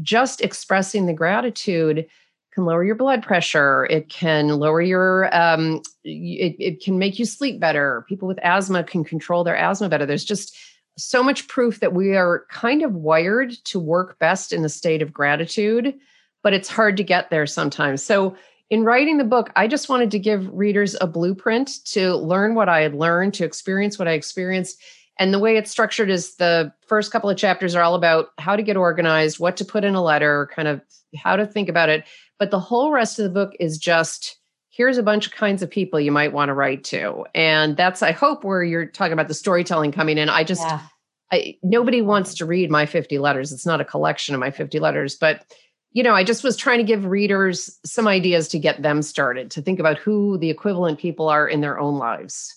just 0.00 0.40
expressing 0.40 1.06
the 1.06 1.12
gratitude 1.12 2.06
can 2.54 2.64
lower 2.64 2.84
your 2.84 2.94
blood 2.94 3.22
pressure. 3.22 3.86
It 3.90 4.08
can 4.08 4.48
lower 4.48 4.80
your, 4.80 5.34
um, 5.36 5.82
it, 6.04 6.56
it 6.58 6.82
can 6.82 6.98
make 6.98 7.18
you 7.18 7.26
sleep 7.26 7.60
better. 7.60 8.06
People 8.08 8.28
with 8.28 8.38
asthma 8.42 8.84
can 8.84 9.04
control 9.04 9.44
their 9.44 9.56
asthma 9.56 9.88
better. 9.88 10.06
There's 10.06 10.24
just 10.24 10.56
so 10.98 11.22
much 11.22 11.48
proof 11.48 11.80
that 11.80 11.94
we 11.94 12.16
are 12.16 12.44
kind 12.50 12.82
of 12.82 12.94
wired 12.94 13.52
to 13.64 13.78
work 13.78 14.18
best 14.18 14.52
in 14.52 14.64
a 14.64 14.68
state 14.68 15.02
of 15.02 15.12
gratitude, 15.12 15.94
but 16.42 16.52
it's 16.52 16.68
hard 16.68 16.96
to 16.96 17.04
get 17.04 17.30
there 17.30 17.46
sometimes. 17.46 18.02
So, 18.02 18.36
in 18.70 18.84
writing 18.84 19.16
the 19.16 19.24
book, 19.24 19.50
I 19.56 19.66
just 19.66 19.88
wanted 19.88 20.10
to 20.10 20.18
give 20.18 20.46
readers 20.52 20.94
a 21.00 21.06
blueprint 21.06 21.82
to 21.86 22.16
learn 22.16 22.54
what 22.54 22.68
I 22.68 22.82
had 22.82 22.94
learned, 22.94 23.32
to 23.34 23.44
experience 23.44 23.98
what 23.98 24.08
I 24.08 24.12
experienced. 24.12 24.82
And 25.18 25.32
the 25.32 25.38
way 25.38 25.56
it's 25.56 25.70
structured 25.70 26.10
is 26.10 26.36
the 26.36 26.70
first 26.86 27.10
couple 27.10 27.30
of 27.30 27.38
chapters 27.38 27.74
are 27.74 27.82
all 27.82 27.94
about 27.94 28.28
how 28.36 28.56
to 28.56 28.62
get 28.62 28.76
organized, 28.76 29.40
what 29.40 29.56
to 29.56 29.64
put 29.64 29.84
in 29.84 29.94
a 29.94 30.02
letter, 30.02 30.50
kind 30.54 30.68
of 30.68 30.82
how 31.16 31.34
to 31.34 31.46
think 31.46 31.70
about 31.70 31.88
it. 31.88 32.04
But 32.38 32.50
the 32.50 32.60
whole 32.60 32.92
rest 32.92 33.18
of 33.18 33.22
the 33.22 33.30
book 33.30 33.54
is 33.58 33.78
just 33.78 34.38
here's 34.78 34.96
a 34.96 35.02
bunch 35.02 35.26
of 35.26 35.32
kinds 35.32 35.60
of 35.60 35.68
people 35.68 35.98
you 35.98 36.12
might 36.12 36.32
want 36.32 36.50
to 36.50 36.54
write 36.54 36.84
to. 36.84 37.24
And 37.34 37.76
that's, 37.76 38.00
I 38.00 38.12
hope, 38.12 38.44
where 38.44 38.62
you're 38.62 38.86
talking 38.86 39.12
about 39.12 39.26
the 39.26 39.34
storytelling 39.34 39.90
coming 39.90 40.18
in. 40.18 40.28
I 40.28 40.44
just, 40.44 40.62
yeah. 40.62 40.82
I, 41.30 41.56
nobody 41.62 42.02
wants 42.02 42.34
to 42.34 42.46
read 42.46 42.70
my 42.70 42.86
50 42.86 43.18
letters. 43.18 43.52
It's 43.52 43.66
not 43.66 43.80
a 43.80 43.84
collection 43.84 44.34
of 44.34 44.40
my 44.40 44.50
50 44.50 44.78
letters, 44.78 45.14
but 45.14 45.44
you 45.92 46.02
know, 46.02 46.14
I 46.14 46.22
just 46.22 46.44
was 46.44 46.56
trying 46.56 46.78
to 46.78 46.84
give 46.84 47.06
readers 47.06 47.78
some 47.84 48.06
ideas 48.06 48.48
to 48.48 48.58
get 48.58 48.82
them 48.82 49.02
started 49.02 49.50
to 49.52 49.62
think 49.62 49.80
about 49.80 49.98
who 49.98 50.38
the 50.38 50.50
equivalent 50.50 50.98
people 50.98 51.28
are 51.28 51.48
in 51.48 51.60
their 51.60 51.78
own 51.78 51.96
lives. 51.96 52.54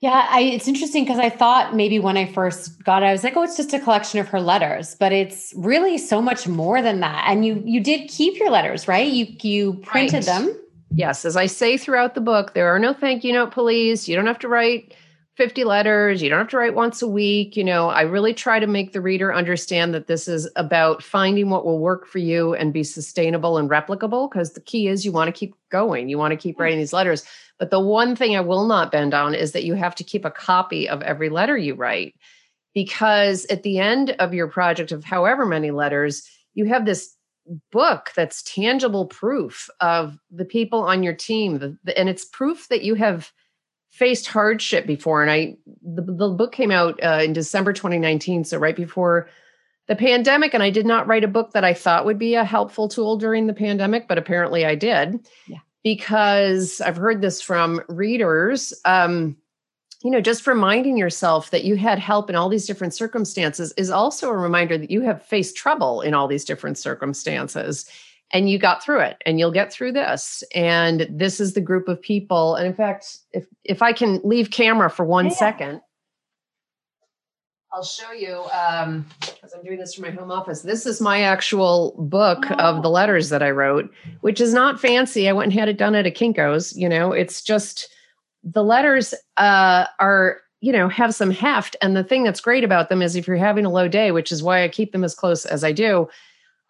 Yeah, 0.00 0.28
I, 0.30 0.42
it's 0.42 0.68
interesting 0.68 1.04
because 1.04 1.18
I 1.18 1.28
thought 1.28 1.74
maybe 1.74 1.98
when 1.98 2.16
I 2.16 2.32
first 2.32 2.84
got 2.84 3.02
it, 3.02 3.06
I 3.06 3.12
was 3.12 3.24
like, 3.24 3.36
"Oh, 3.36 3.42
it's 3.42 3.56
just 3.56 3.72
a 3.72 3.80
collection 3.80 4.20
of 4.20 4.28
her 4.28 4.40
letters," 4.40 4.94
but 4.94 5.12
it's 5.12 5.52
really 5.56 5.98
so 5.98 6.22
much 6.22 6.46
more 6.46 6.80
than 6.82 7.00
that. 7.00 7.24
And 7.26 7.44
you 7.44 7.60
you 7.66 7.80
did 7.80 8.08
keep 8.08 8.38
your 8.38 8.50
letters, 8.50 8.86
right? 8.86 9.10
You 9.10 9.26
you 9.42 9.74
printed 9.82 10.24
right. 10.24 10.24
them. 10.26 10.56
Yes, 10.92 11.24
as 11.24 11.36
I 11.36 11.46
say 11.46 11.76
throughout 11.76 12.14
the 12.14 12.20
book, 12.20 12.54
there 12.54 12.72
are 12.72 12.78
no 12.78 12.92
thank 12.92 13.24
you 13.24 13.32
note 13.32 13.50
police. 13.50 14.06
You 14.06 14.14
don't 14.14 14.26
have 14.26 14.38
to 14.40 14.48
write 14.48 14.94
50 15.38 15.62
letters. 15.62 16.20
You 16.20 16.28
don't 16.28 16.40
have 16.40 16.48
to 16.48 16.56
write 16.56 16.74
once 16.74 17.00
a 17.00 17.06
week. 17.06 17.56
You 17.56 17.62
know, 17.62 17.90
I 17.90 18.02
really 18.02 18.34
try 18.34 18.58
to 18.58 18.66
make 18.66 18.92
the 18.92 19.00
reader 19.00 19.32
understand 19.32 19.94
that 19.94 20.08
this 20.08 20.26
is 20.26 20.50
about 20.56 21.00
finding 21.00 21.48
what 21.48 21.64
will 21.64 21.78
work 21.78 22.08
for 22.08 22.18
you 22.18 22.54
and 22.54 22.72
be 22.72 22.82
sustainable 22.82 23.56
and 23.56 23.70
replicable 23.70 24.28
because 24.28 24.54
the 24.54 24.60
key 24.60 24.88
is 24.88 25.04
you 25.04 25.12
want 25.12 25.28
to 25.28 25.38
keep 25.38 25.54
going. 25.70 26.08
You 26.08 26.18
want 26.18 26.32
to 26.32 26.36
keep 26.36 26.58
writing 26.58 26.80
these 26.80 26.92
letters. 26.92 27.24
But 27.56 27.70
the 27.70 27.78
one 27.78 28.16
thing 28.16 28.36
I 28.36 28.40
will 28.40 28.66
not 28.66 28.90
bend 28.90 29.14
on 29.14 29.32
is 29.32 29.52
that 29.52 29.62
you 29.62 29.74
have 29.74 29.94
to 29.94 30.04
keep 30.04 30.24
a 30.24 30.30
copy 30.30 30.88
of 30.88 31.02
every 31.02 31.28
letter 31.28 31.56
you 31.56 31.76
write 31.76 32.16
because 32.74 33.46
at 33.46 33.62
the 33.62 33.78
end 33.78 34.16
of 34.18 34.34
your 34.34 34.48
project 34.48 34.90
of 34.90 35.04
however 35.04 35.46
many 35.46 35.70
letters, 35.70 36.28
you 36.54 36.64
have 36.64 36.84
this 36.84 37.14
book 37.70 38.10
that's 38.16 38.42
tangible 38.42 39.06
proof 39.06 39.70
of 39.78 40.18
the 40.32 40.44
people 40.44 40.82
on 40.82 41.04
your 41.04 41.14
team 41.14 41.78
and 41.96 42.08
it's 42.08 42.24
proof 42.24 42.66
that 42.70 42.82
you 42.82 42.96
have 42.96 43.30
faced 43.98 44.28
hardship 44.28 44.86
before 44.86 45.22
and 45.22 45.30
i 45.30 45.56
the, 45.82 46.02
the 46.02 46.28
book 46.28 46.52
came 46.52 46.70
out 46.70 46.98
uh, 47.02 47.20
in 47.22 47.32
december 47.32 47.72
2019 47.72 48.44
so 48.44 48.56
right 48.56 48.76
before 48.76 49.28
the 49.88 49.96
pandemic 49.96 50.54
and 50.54 50.62
i 50.62 50.70
did 50.70 50.86
not 50.86 51.06
write 51.08 51.24
a 51.24 51.28
book 51.28 51.52
that 51.52 51.64
i 51.64 51.74
thought 51.74 52.04
would 52.04 52.18
be 52.18 52.34
a 52.34 52.44
helpful 52.44 52.86
tool 52.86 53.16
during 53.16 53.48
the 53.48 53.54
pandemic 53.54 54.06
but 54.06 54.16
apparently 54.16 54.64
i 54.64 54.76
did 54.76 55.18
yeah. 55.48 55.58
because 55.82 56.80
I've 56.80 56.96
heard 56.96 57.22
this 57.22 57.42
from 57.42 57.80
readers. 57.88 58.72
Um, 58.84 59.36
you 60.02 60.10
know, 60.12 60.20
just 60.20 60.46
reminding 60.46 60.96
yourself 60.96 61.50
that 61.50 61.64
you 61.64 61.76
had 61.76 61.98
help 61.98 62.30
in 62.30 62.36
all 62.36 62.48
these 62.48 62.66
different 62.66 62.94
circumstances 62.94 63.72
is 63.76 63.90
also 63.90 64.30
a 64.30 64.36
reminder 64.36 64.78
that 64.78 64.90
you 64.90 65.00
have 65.00 65.24
faced 65.24 65.56
trouble 65.56 66.02
in 66.02 66.14
all 66.14 66.28
these 66.28 66.44
different 66.44 66.78
circumstances 66.78 67.90
and 68.32 68.50
you 68.50 68.58
got 68.58 68.82
through 68.82 69.00
it 69.00 69.16
and 69.24 69.38
you'll 69.38 69.52
get 69.52 69.72
through 69.72 69.92
this 69.92 70.42
and 70.54 71.06
this 71.10 71.40
is 71.40 71.54
the 71.54 71.60
group 71.60 71.88
of 71.88 72.00
people 72.00 72.54
and 72.54 72.66
in 72.66 72.74
fact 72.74 73.18
if 73.32 73.46
if 73.64 73.82
i 73.82 73.92
can 73.92 74.20
leave 74.24 74.50
camera 74.50 74.90
for 74.90 75.04
one 75.04 75.26
yeah. 75.26 75.32
second, 75.32 75.80
i'll 77.72 77.82
show 77.82 78.12
you 78.12 78.44
um 78.52 79.06
because 79.20 79.52
i'm 79.54 79.62
doing 79.62 79.78
this 79.78 79.94
from 79.94 80.02
my 80.02 80.10
home 80.10 80.30
office 80.30 80.62
this 80.62 80.86
is 80.86 81.00
my 81.00 81.22
actual 81.22 81.94
book 81.98 82.44
oh. 82.50 82.54
of 82.54 82.82
the 82.82 82.90
letters 82.90 83.28
that 83.28 83.42
i 83.42 83.50
wrote 83.50 83.90
which 84.20 84.40
is 84.40 84.52
not 84.52 84.80
fancy 84.80 85.28
i 85.28 85.32
went 85.32 85.50
and 85.50 85.58
had 85.58 85.68
it 85.68 85.78
done 85.78 85.94
at 85.94 86.06
a 86.06 86.10
kinko's 86.10 86.76
you 86.76 86.88
know 86.88 87.12
it's 87.12 87.42
just 87.42 87.88
the 88.44 88.64
letters 88.64 89.14
uh 89.36 89.86
are 89.98 90.40
you 90.60 90.72
know 90.72 90.88
have 90.88 91.14
some 91.14 91.30
heft 91.30 91.76
and 91.80 91.96
the 91.96 92.04
thing 92.04 92.24
that's 92.24 92.40
great 92.40 92.64
about 92.64 92.88
them 92.88 93.00
is 93.00 93.16
if 93.16 93.26
you're 93.26 93.36
having 93.36 93.64
a 93.64 93.70
low 93.70 93.88
day 93.88 94.10
which 94.10 94.32
is 94.32 94.42
why 94.42 94.62
i 94.62 94.68
keep 94.68 94.92
them 94.92 95.04
as 95.04 95.14
close 95.14 95.46
as 95.46 95.62
i 95.64 95.72
do 95.72 96.08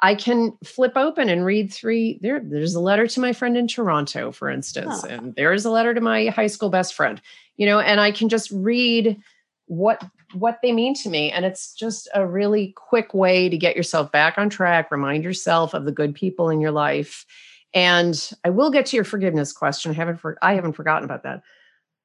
I 0.01 0.15
can 0.15 0.57
flip 0.65 0.93
open 0.97 1.29
and 1.29 1.45
read 1.45 1.73
three. 1.73 2.19
There, 2.23 2.41
there's 2.43 2.75
a 2.75 2.81
letter 2.81 3.07
to 3.09 3.21
my 3.21 3.33
friend 3.33 3.57
in 3.57 3.67
Toronto, 3.67 4.31
for 4.31 4.49
instance, 4.49 5.03
oh. 5.05 5.09
and 5.09 5.35
there 5.35 5.53
is 5.53 5.65
a 5.65 5.71
letter 5.71 5.93
to 5.93 6.01
my 6.01 6.27
high 6.27 6.47
school 6.47 6.71
best 6.71 6.95
friend. 6.95 7.21
You 7.57 7.67
know, 7.67 7.81
and 7.81 8.01
I 8.01 8.13
can 8.13 8.29
just 8.29 8.51
read 8.53 9.21
what 9.67 10.05
what 10.35 10.61
they 10.63 10.73
mean 10.73 10.95
to 10.95 11.09
me, 11.09 11.33
and 11.33 11.45
it's 11.45 11.75
just 11.75 12.09
a 12.15 12.27
really 12.27 12.73
quick 12.77 13.13
way 13.13 13.49
to 13.49 13.57
get 13.57 13.77
yourself 13.77 14.13
back 14.13 14.39
on 14.39 14.51
track. 14.51 14.91
Remind 14.91 15.25
yourself 15.25 15.75
of 15.75 15.85
the 15.85 15.93
good 15.93 16.15
people 16.15 16.49
in 16.49 16.61
your 16.61 16.71
life, 16.71 17.27
and 17.75 18.31
I 18.45 18.51
will 18.51 18.71
get 18.71 18.87
to 18.87 18.97
your 18.97 19.05
forgiveness 19.05 19.53
question. 19.53 19.91
I 19.91 19.95
haven't 19.95 20.19
for, 20.19 20.39
I 20.43 20.55
haven't 20.55 20.75
forgotten 20.75 21.05
about 21.05 21.25
that, 21.25 21.43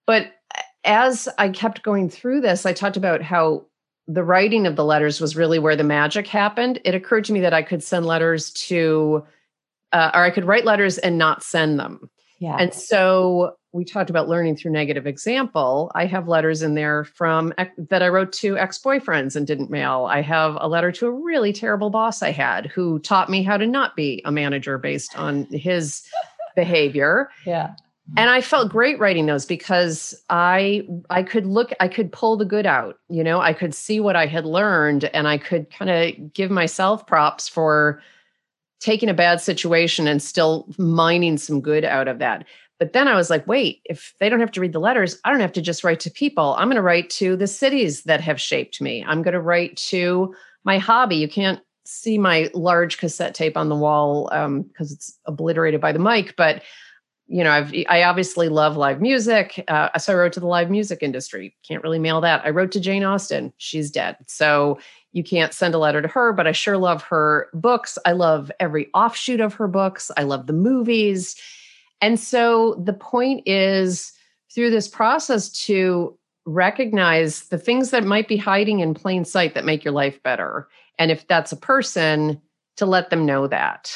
but 0.08 0.32
as 0.84 1.30
I 1.38 1.50
kept 1.50 1.84
going 1.84 2.10
through 2.10 2.42
this, 2.42 2.66
I 2.66 2.74
talked 2.74 2.98
about 2.98 3.22
how 3.22 3.68
the 4.08 4.24
writing 4.24 4.68
of 4.68 4.76
the 4.76 4.86
letters 4.86 5.22
was 5.22 5.36
really 5.36 5.60
where 5.60 5.76
the 5.76 5.84
magic 5.84 6.28
happened. 6.28 6.80
It 6.84 6.96
occurred 6.96 7.26
to 7.26 7.34
me 7.34 7.40
that 7.42 7.54
I 7.54 7.62
could 7.62 7.84
send 7.84 8.06
letters 8.06 8.52
to, 8.52 9.26
uh, 9.92 10.12
or 10.14 10.24
I 10.24 10.30
could 10.30 10.46
write 10.46 10.66
letters 10.66 10.98
and 10.98 11.18
not 11.18 11.44
send 11.44 11.80
them. 11.80 12.10
Yeah. 12.40 12.58
And 12.60 12.74
so 12.74 13.56
we 13.72 13.86
talked 13.86 14.10
about 14.10 14.28
learning 14.28 14.58
through 14.58 14.72
negative 14.72 15.08
example. 15.08 15.92
I 15.96 16.06
have 16.06 16.28
letters 16.28 16.62
in 16.62 16.76
there 16.76 17.06
from 17.06 17.54
that 17.78 18.04
I 18.04 18.10
wrote 18.10 18.34
to 18.34 18.58
ex-boyfriends 18.58 19.36
and 19.36 19.48
didn't 19.48 19.72
mail. 19.72 20.08
I 20.10 20.22
have 20.22 20.58
a 20.60 20.68
letter 20.68 20.92
to 20.92 21.08
a 21.08 21.12
really 21.12 21.54
terrible 21.54 21.90
boss 21.90 22.22
I 22.22 22.32
had 22.32 22.68
who 22.68 23.00
taught 23.00 23.30
me 23.30 23.44
how 23.44 23.56
to 23.56 23.66
not 23.66 23.96
be 23.96 24.22
a 24.26 24.32
manager 24.32 24.78
based 24.78 25.18
on 25.18 25.46
his 25.46 26.04
behavior. 26.56 27.30
Yeah 27.46 27.76
and 28.18 28.30
i 28.30 28.42
felt 28.42 28.72
great 28.72 29.00
writing 29.00 29.26
those 29.26 29.46
because 29.46 30.14
i 30.30 30.86
i 31.10 31.24
could 31.24 31.46
look 31.46 31.72
i 31.80 31.88
could 31.88 32.12
pull 32.12 32.38
the 32.38 32.46
good 32.46 32.66
out 32.66 33.00
you 33.10 33.24
know? 33.24 33.40
I 33.40 33.54
could 33.54 33.74
see 33.74 34.00
what 34.00 34.16
i 34.16 34.26
had 34.26 34.46
learned 34.46 35.06
and 35.06 35.28
i 35.28 35.38
could 35.38 35.72
kind 35.72 35.90
of 35.90 36.34
give 36.34 36.52
myself 36.52 37.08
props 37.08 37.48
for 37.48 38.02
taking 38.80 39.10
a 39.10 39.14
bad 39.14 39.40
situation 39.40 40.08
and 40.08 40.22
still 40.22 40.68
mining 40.78 41.38
some 41.38 41.62
good 41.62 41.86
out 41.86 42.10
of 42.10 42.20
that. 42.20 42.46
But 42.80 42.92
then 42.92 43.08
i 43.08 43.16
was 43.16 43.30
like 43.30 43.48
wait 43.48 43.82
if 43.86 44.14
they 44.20 44.28
don't 44.28 44.42
have 44.42 44.52
to 44.52 44.62
read 44.62 44.74
the 44.74 44.80
letters 44.80 45.20
i 45.24 45.32
don't 45.32 45.40
have 45.40 45.54
to 45.54 45.62
just 45.62 45.84
write 45.84 46.02
to 46.02 46.12
people. 46.12 46.56
I'm 46.58 46.68
going 46.68 46.76
to 46.76 46.82
write 46.82 47.10
to 47.12 47.38
the 47.38 47.48
cities 47.48 48.04
that 48.04 48.20
have 48.22 48.42
shaped 48.42 48.82
me. 48.82 49.04
I'm 49.08 49.22
going 49.22 49.34
to 49.34 49.42
write 49.42 49.78
to 49.78 50.36
my 50.66 50.78
hobby. 50.78 51.16
You 51.16 51.30
can't 51.30 51.62
see 51.86 52.18
my 52.18 52.50
large 52.54 52.98
cassette 52.98 53.36
tape 53.36 53.58
on 53.58 53.70
the 53.70 53.76
wall 53.76 54.26
because 54.26 54.92
um, 54.92 54.96
it's 54.96 55.20
obliterated 55.26 55.82
by 55.82 55.92
the 55.92 56.00
mic 56.00 56.36
but 56.38 56.64
you 57.34 57.44
know, 57.44 57.50
I've 57.50 57.74
I 57.90 58.04
obviously 58.04 58.48
love 58.48 58.78
live 58.78 59.02
music. 59.02 59.64
Uh, 59.68 59.98
so 59.98 60.14
I 60.14 60.16
wrote 60.16 60.34
to 60.34 60.40
the 60.40 60.46
live 60.46 60.70
music 60.70 61.00
industry. 61.02 61.56
Can't 61.68 61.82
really 61.82 61.98
mail 61.98 62.22
that. 62.22 62.46
I 62.46 62.52
wrote 62.52 62.72
to 62.74 62.80
Jane 62.80 63.04
Austen. 63.04 63.52
She's 63.58 63.90
dead, 63.90 64.18
so 64.28 64.78
you 65.14 65.24
can't 65.24 65.52
send 65.52 65.74
a 65.74 65.80
letter 65.80 66.00
to 66.00 66.08
her. 66.08 66.32
But 66.32 66.46
I 66.46 66.52
sure 66.52 66.78
love 66.78 67.02
her 67.02 67.50
books. 67.56 67.98
I 68.06 68.12
love 68.12 68.52
every 68.60 68.88
offshoot 68.94 69.40
of 69.40 69.56
her 69.56 69.68
books. 69.68 70.12
I 70.16 70.24
love 70.24 70.46
the 70.46 70.54
movies, 70.54 71.36
and 72.02 72.20
so 72.20 72.76
the 72.76 72.94
point 72.94 73.42
is 73.48 74.14
through 74.54 74.70
this 74.70 74.88
process 74.88 75.50
to 75.66 76.16
recognize 76.46 77.46
the 77.46 77.58
things 77.58 77.90
that 77.90 78.04
might 78.04 78.28
be 78.28 78.38
hiding 78.38 78.80
in 78.80 78.94
plain 78.94 79.26
sight 79.26 79.56
that 79.56 79.66
make 79.66 79.84
your 79.84 79.94
life 79.94 80.22
better, 80.22 80.68
and 81.00 81.10
if 81.10 81.28
that's 81.28 81.52
a 81.52 81.58
person, 81.58 82.40
to 82.78 82.86
let 82.86 83.10
them 83.10 83.26
know 83.26 83.48
that. 83.48 83.92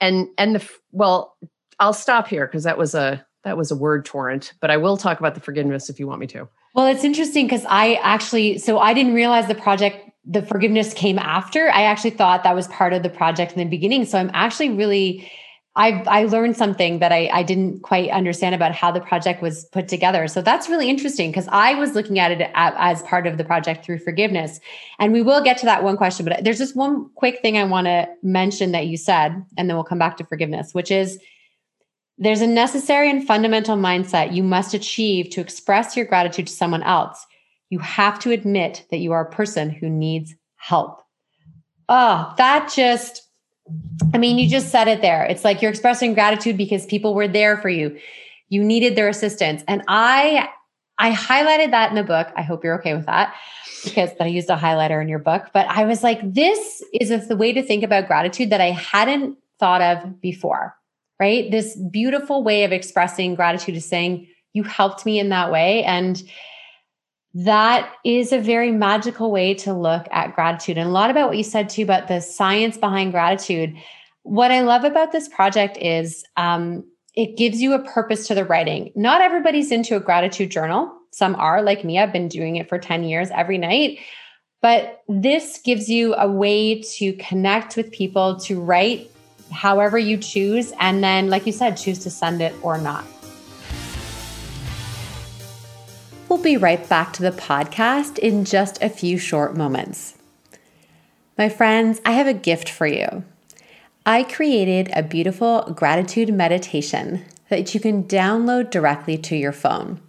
And 0.00 0.26
and 0.36 0.56
the 0.56 0.68
well 0.90 1.36
I'll 1.80 1.94
stop 1.94 2.28
here 2.28 2.46
because 2.46 2.64
that 2.64 2.78
was 2.78 2.94
a 2.94 3.24
that 3.42 3.56
was 3.56 3.70
a 3.70 3.76
word 3.76 4.04
torrent, 4.04 4.52
but 4.60 4.70
I 4.70 4.76
will 4.76 4.98
talk 4.98 5.18
about 5.18 5.34
the 5.34 5.40
forgiveness 5.40 5.88
if 5.88 5.98
you 5.98 6.06
want 6.06 6.20
me 6.20 6.26
to. 6.28 6.46
Well, 6.74 6.86
it's 6.86 7.04
interesting 7.04 7.46
because 7.46 7.64
I 7.68 7.94
actually 7.94 8.58
so 8.58 8.78
I 8.78 8.94
didn't 8.94 9.14
realize 9.14 9.48
the 9.48 9.54
project 9.54 10.10
the 10.24 10.42
forgiveness 10.42 10.92
came 10.92 11.18
after. 11.18 11.70
I 11.70 11.82
actually 11.82 12.10
thought 12.10 12.44
that 12.44 12.54
was 12.54 12.68
part 12.68 12.92
of 12.92 13.02
the 13.02 13.08
project 13.08 13.52
in 13.52 13.58
the 13.58 13.64
beginning. 13.64 14.04
So 14.04 14.18
I'm 14.18 14.30
actually 14.34 14.70
really 14.70 15.30
I 15.74 16.02
I 16.06 16.24
learned 16.24 16.58
something 16.58 16.98
that 16.98 17.12
I 17.12 17.30
I 17.32 17.42
didn't 17.42 17.80
quite 17.80 18.10
understand 18.10 18.54
about 18.54 18.72
how 18.72 18.92
the 18.92 19.00
project 19.00 19.40
was 19.40 19.64
put 19.72 19.88
together. 19.88 20.28
So 20.28 20.42
that's 20.42 20.68
really 20.68 20.90
interesting 20.90 21.30
because 21.30 21.48
I 21.48 21.74
was 21.74 21.94
looking 21.94 22.18
at 22.18 22.30
it 22.30 22.50
as 22.54 23.02
part 23.02 23.26
of 23.26 23.38
the 23.38 23.44
project 23.44 23.86
through 23.86 24.00
forgiveness. 24.00 24.60
And 24.98 25.14
we 25.14 25.22
will 25.22 25.42
get 25.42 25.56
to 25.58 25.66
that 25.66 25.82
one 25.82 25.96
question, 25.96 26.26
but 26.26 26.44
there's 26.44 26.58
just 26.58 26.76
one 26.76 27.08
quick 27.14 27.40
thing 27.40 27.56
I 27.56 27.64
want 27.64 27.86
to 27.86 28.06
mention 28.22 28.72
that 28.72 28.86
you 28.86 28.98
said 28.98 29.44
and 29.56 29.68
then 29.68 29.76
we'll 29.76 29.84
come 29.84 29.98
back 29.98 30.18
to 30.18 30.24
forgiveness, 30.24 30.74
which 30.74 30.90
is 30.90 31.18
there's 32.20 32.42
a 32.42 32.46
necessary 32.46 33.10
and 33.10 33.26
fundamental 33.26 33.78
mindset 33.78 34.34
you 34.34 34.42
must 34.42 34.74
achieve 34.74 35.30
to 35.30 35.40
express 35.40 35.96
your 35.96 36.04
gratitude 36.04 36.46
to 36.46 36.52
someone 36.52 36.82
else. 36.82 37.26
You 37.70 37.78
have 37.78 38.18
to 38.20 38.30
admit 38.30 38.84
that 38.90 38.98
you 38.98 39.12
are 39.12 39.22
a 39.22 39.30
person 39.30 39.70
who 39.70 39.88
needs 39.88 40.34
help. 40.56 41.02
Oh, 41.88 42.32
that 42.36 42.70
just, 42.74 43.22
I 44.12 44.18
mean, 44.18 44.38
you 44.38 44.50
just 44.50 44.68
said 44.68 44.86
it 44.86 45.00
there. 45.00 45.24
It's 45.24 45.44
like 45.44 45.62
you're 45.62 45.70
expressing 45.70 46.12
gratitude 46.12 46.58
because 46.58 46.84
people 46.84 47.14
were 47.14 47.26
there 47.26 47.56
for 47.56 47.70
you. 47.70 47.98
You 48.50 48.62
needed 48.62 48.96
their 48.96 49.08
assistance. 49.08 49.64
And 49.66 49.82
I, 49.88 50.50
I 50.98 51.12
highlighted 51.12 51.70
that 51.70 51.88
in 51.88 51.96
the 51.96 52.02
book. 52.02 52.28
I 52.36 52.42
hope 52.42 52.62
you're 52.62 52.78
okay 52.80 52.94
with 52.94 53.06
that 53.06 53.34
because 53.82 54.10
I 54.20 54.26
used 54.26 54.50
a 54.50 54.56
highlighter 54.56 55.00
in 55.00 55.08
your 55.08 55.20
book. 55.20 55.46
But 55.54 55.66
I 55.68 55.84
was 55.84 56.02
like, 56.02 56.20
this 56.34 56.84
is 57.00 57.10
a, 57.10 57.18
the 57.18 57.36
way 57.36 57.54
to 57.54 57.62
think 57.62 57.82
about 57.82 58.08
gratitude 58.08 58.50
that 58.50 58.60
I 58.60 58.72
hadn't 58.72 59.38
thought 59.58 59.80
of 59.80 60.20
before 60.20 60.76
right? 61.20 61.50
This 61.50 61.76
beautiful 61.76 62.42
way 62.42 62.64
of 62.64 62.72
expressing 62.72 63.34
gratitude 63.34 63.76
is 63.76 63.86
saying, 63.86 64.26
You 64.54 64.64
helped 64.64 65.04
me 65.04 65.20
in 65.20 65.28
that 65.28 65.52
way. 65.52 65.84
And 65.84 66.20
that 67.34 67.92
is 68.04 68.32
a 68.32 68.40
very 68.40 68.72
magical 68.72 69.30
way 69.30 69.54
to 69.54 69.72
look 69.72 70.08
at 70.10 70.34
gratitude. 70.34 70.78
And 70.78 70.88
a 70.88 70.92
lot 70.92 71.10
about 71.10 71.28
what 71.28 71.36
you 71.36 71.44
said 71.44 71.68
too 71.68 71.82
about 71.82 72.08
the 72.08 72.20
science 72.20 72.76
behind 72.76 73.12
gratitude. 73.12 73.76
What 74.22 74.50
I 74.50 74.62
love 74.62 74.82
about 74.82 75.12
this 75.12 75.28
project 75.28 75.76
is 75.76 76.24
um, 76.36 76.84
it 77.14 77.36
gives 77.36 77.60
you 77.60 77.74
a 77.74 77.84
purpose 77.84 78.26
to 78.28 78.34
the 78.34 78.44
writing. 78.44 78.90
Not 78.96 79.20
everybody's 79.20 79.70
into 79.70 79.94
a 79.94 80.00
gratitude 80.00 80.50
journal. 80.50 80.92
Some 81.12 81.36
are, 81.36 81.62
like 81.62 81.84
me. 81.84 81.98
I've 81.98 82.12
been 82.12 82.28
doing 82.28 82.56
it 82.56 82.68
for 82.68 82.78
10 82.78 83.04
years 83.04 83.30
every 83.30 83.58
night. 83.58 83.98
But 84.62 85.02
this 85.08 85.60
gives 85.64 85.88
you 85.88 86.14
a 86.14 86.30
way 86.30 86.82
to 86.98 87.12
connect 87.14 87.76
with 87.76 87.92
people, 87.92 88.38
to 88.40 88.60
write 88.60 89.10
however 89.50 89.98
you 89.98 90.16
choose. 90.16 90.72
And 90.80 91.02
then, 91.02 91.28
like 91.30 91.46
you 91.46 91.52
said, 91.52 91.76
choose 91.76 91.98
to 92.00 92.10
send 92.10 92.40
it 92.40 92.54
or 92.62 92.78
not. 92.78 93.04
We'll 96.28 96.42
be 96.42 96.56
right 96.56 96.88
back 96.88 97.12
to 97.14 97.22
the 97.22 97.32
podcast 97.32 98.18
in 98.18 98.44
just 98.44 98.82
a 98.82 98.88
few 98.88 99.18
short 99.18 99.56
moments. 99.56 100.16
My 101.36 101.48
friends, 101.48 102.00
I 102.04 102.12
have 102.12 102.26
a 102.26 102.34
gift 102.34 102.68
for 102.68 102.86
you. 102.86 103.24
I 104.06 104.22
created 104.22 104.90
a 104.94 105.02
beautiful 105.02 105.62
gratitude 105.74 106.32
meditation 106.32 107.24
that 107.48 107.74
you 107.74 107.80
can 107.80 108.04
download 108.04 108.70
directly 108.70 109.18
to 109.18 109.36
your 109.36 109.52
phone. 109.52 110.00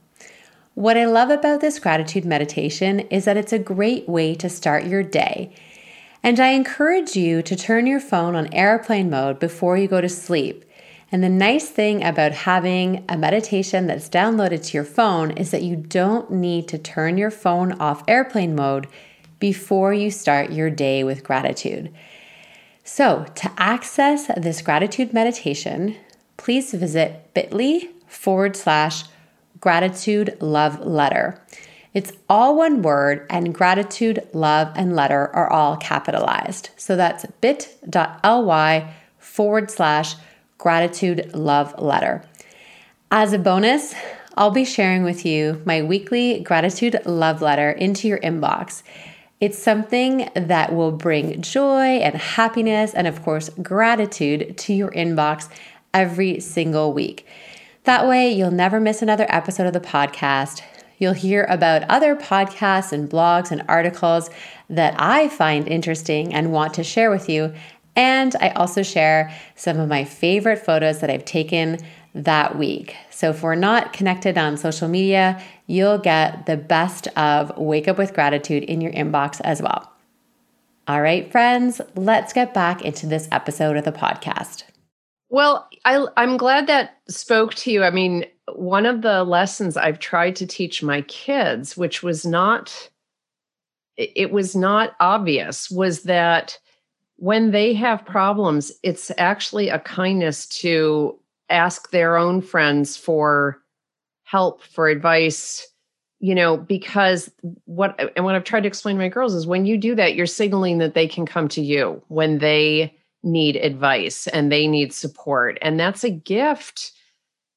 What 0.75 0.98
I 0.98 1.05
love 1.05 1.29
about 1.29 1.60
this 1.60 1.79
gratitude 1.79 2.24
meditation 2.24 3.01
is 3.12 3.25
that 3.25 3.36
it's 3.36 3.51
a 3.51 3.60
great 3.60 4.07
way 4.07 4.36
to 4.36 4.48
start 4.48 4.86
your 4.86 5.03
day 5.03 5.53
and 6.24 6.40
I 6.40 6.50
encourage 6.50 7.16
you 7.16 7.42
to 7.42 7.56
turn 7.56 7.88
your 7.88 8.00
phone 8.00 8.36
on 8.36 8.54
airplane 8.54 9.10
mode 9.10 9.40
before 9.40 9.78
you 9.78 9.88
go 9.88 10.01
to 10.01 10.10
sleep. 10.10 10.66
And 11.12 11.24
the 11.24 11.30
nice 11.30 11.68
thing 11.68 12.04
about 12.04 12.32
having 12.32 13.04
a 13.10 13.18
meditation 13.18 13.88
that's 13.88 14.08
downloaded 14.08 14.66
to 14.66 14.78
your 14.78 14.86
phone 14.86 15.32
is 15.32 15.51
that 15.51 15.63
you 15.63 15.75
don't 15.75 16.32
need 16.32 16.68
to 16.70 16.78
turn 16.78 17.18
your 17.18 17.32
phone 17.32 17.74
off 17.74 18.04
airplane 18.08 18.56
mode 18.56 18.88
before 19.40 19.94
you 19.94 20.10
start 20.10 20.51
your 20.51 20.70
day 20.70 21.04
with 21.04 21.24
gratitude. 21.24 21.94
So, 22.84 23.25
to 23.36 23.51
access 23.58 24.28
this 24.38 24.62
gratitude 24.62 25.13
meditation, 25.13 25.98
please 26.38 26.74
visit 26.74 27.34
bit.ly 27.34 27.90
forward 28.08 28.56
slash 28.56 29.04
gratitude 29.60 30.38
love 30.40 30.80
letter. 30.80 31.42
It's 31.93 32.13
all 32.29 32.55
one 32.55 32.81
word, 32.81 33.25
and 33.29 33.53
gratitude, 33.53 34.25
love, 34.33 34.71
and 34.75 34.95
letter 34.95 35.29
are 35.36 35.50
all 35.50 35.75
capitalized. 35.75 36.69
So 36.77 36.95
that's 36.95 37.25
bit.ly 37.41 38.93
forward 39.19 39.71
slash 39.71 40.15
Gratitude 40.57 41.33
Love 41.33 41.77
Letter. 41.81 42.24
As 43.10 43.33
a 43.33 43.39
bonus, 43.39 43.93
I'll 44.38 44.51
be 44.51 44.63
sharing 44.63 45.03
with 45.03 45.25
you 45.25 45.62
my 45.65 45.81
weekly 45.81 46.39
gratitude 46.39 47.01
love 47.05 47.41
letter 47.41 47.71
into 47.71 48.07
your 48.07 48.19
inbox. 48.19 48.83
It's 49.41 49.57
something 49.57 50.29
that 50.36 50.74
will 50.74 50.91
bring 50.91 51.41
joy 51.41 51.98
and 51.98 52.15
happiness, 52.15 52.93
and 52.93 53.07
of 53.07 53.24
course, 53.24 53.50
gratitude 53.62 54.57
to 54.60 54.74
your 54.74 54.91
inbox 54.91 55.50
every 55.93 56.39
single 56.39 56.93
week. 56.93 57.25
That 57.83 58.07
way, 58.07 58.31
you'll 58.31 58.51
never 58.51 58.79
miss 58.79 59.01
another 59.01 59.25
episode 59.29 59.65
of 59.65 59.74
the 59.74 59.79
podcast. 59.79 60.62
You'll 61.01 61.13
hear 61.13 61.48
about 61.50 61.81
other 61.89 62.15
podcasts 62.15 62.91
and 62.91 63.10
blogs 63.10 63.50
and 63.50 63.63
articles 63.67 64.29
that 64.70 64.93
I 65.00 65.29
find 65.29 65.67
interesting 65.67 66.31
and 66.31 66.51
want 66.51 66.75
to 66.75 66.84
share 66.84 67.10
with 67.10 67.27
you. 67.27 67.55
And 67.96 68.36
I 68.39 68.50
also 68.50 68.84
share 68.84 69.36
some 69.55 69.79
of 69.79 69.89
my 69.89 70.03
favorite 70.03 70.60
photos 70.60 71.00
that 71.00 71.10
I've 71.10 71.25
taken 71.25 71.79
that 72.13 72.55
week. 72.55 72.96
So 73.10 73.31
if 73.31 73.41
we're 73.41 73.55
not 73.55 73.93
connected 73.93 74.38
on 74.38 74.58
social 74.58 74.88
media, 74.88 75.41
you'll 75.65 75.98
get 75.98 76.46
the 76.46 76.55
best 76.55 77.08
of 77.17 77.58
Wake 77.58 77.88
Up 77.88 77.98
with 77.98 78.13
Gratitude 78.13 78.63
in 78.65 78.79
your 78.79 78.91
inbox 78.91 79.41
as 79.43 79.60
well. 79.60 79.91
All 80.88 81.01
right, 81.01 81.31
friends, 81.31 81.81
let's 81.96 82.31
get 82.31 82.53
back 82.53 82.84
into 82.84 83.08
this 83.08 83.27
episode 83.31 83.75
of 83.75 83.86
the 83.86 83.91
podcast. 83.91 84.65
Well, 85.31 85.69
I, 85.85 86.05
I'm 86.17 86.35
glad 86.35 86.67
that 86.67 86.97
spoke 87.07 87.55
to 87.55 87.71
you. 87.71 87.85
I 87.85 87.89
mean, 87.89 88.25
one 88.53 88.85
of 88.85 89.01
the 89.01 89.23
lessons 89.23 89.77
I've 89.77 90.00
tried 90.00 90.35
to 90.35 90.45
teach 90.45 90.83
my 90.83 91.03
kids, 91.03 91.77
which 91.77 92.03
was 92.03 92.25
not, 92.25 92.89
it 93.95 94.31
was 94.31 94.57
not 94.57 94.91
obvious, 95.00 95.71
was 95.71 96.03
that 96.03 96.59
when 97.15 97.51
they 97.51 97.73
have 97.75 98.05
problems, 98.05 98.73
it's 98.83 99.09
actually 99.17 99.69
a 99.69 99.79
kindness 99.79 100.47
to 100.47 101.17
ask 101.50 101.91
their 101.91 102.17
own 102.17 102.41
friends 102.41 102.97
for 102.97 103.61
help, 104.23 104.61
for 104.61 104.89
advice, 104.89 105.65
you 106.19 106.35
know, 106.35 106.57
because 106.57 107.31
what 107.63 107.97
and 108.17 108.25
what 108.25 108.35
I've 108.35 108.43
tried 108.43 108.61
to 108.61 108.67
explain 108.67 108.97
to 108.97 109.01
my 109.01 109.07
girls 109.07 109.33
is 109.33 109.47
when 109.47 109.65
you 109.65 109.77
do 109.77 109.95
that, 109.95 110.13
you're 110.13 110.25
signaling 110.25 110.79
that 110.79 110.93
they 110.93 111.07
can 111.07 111.25
come 111.25 111.47
to 111.50 111.61
you 111.61 112.03
when 112.09 112.39
they 112.39 112.97
need 113.24 113.56
advice 113.56 114.28
and 114.28 114.51
they 114.51 114.68
need 114.68 114.94
support. 114.94 115.58
And 115.62 115.80
that's 115.80 116.04
a 116.04 116.10
gift. 116.10 116.92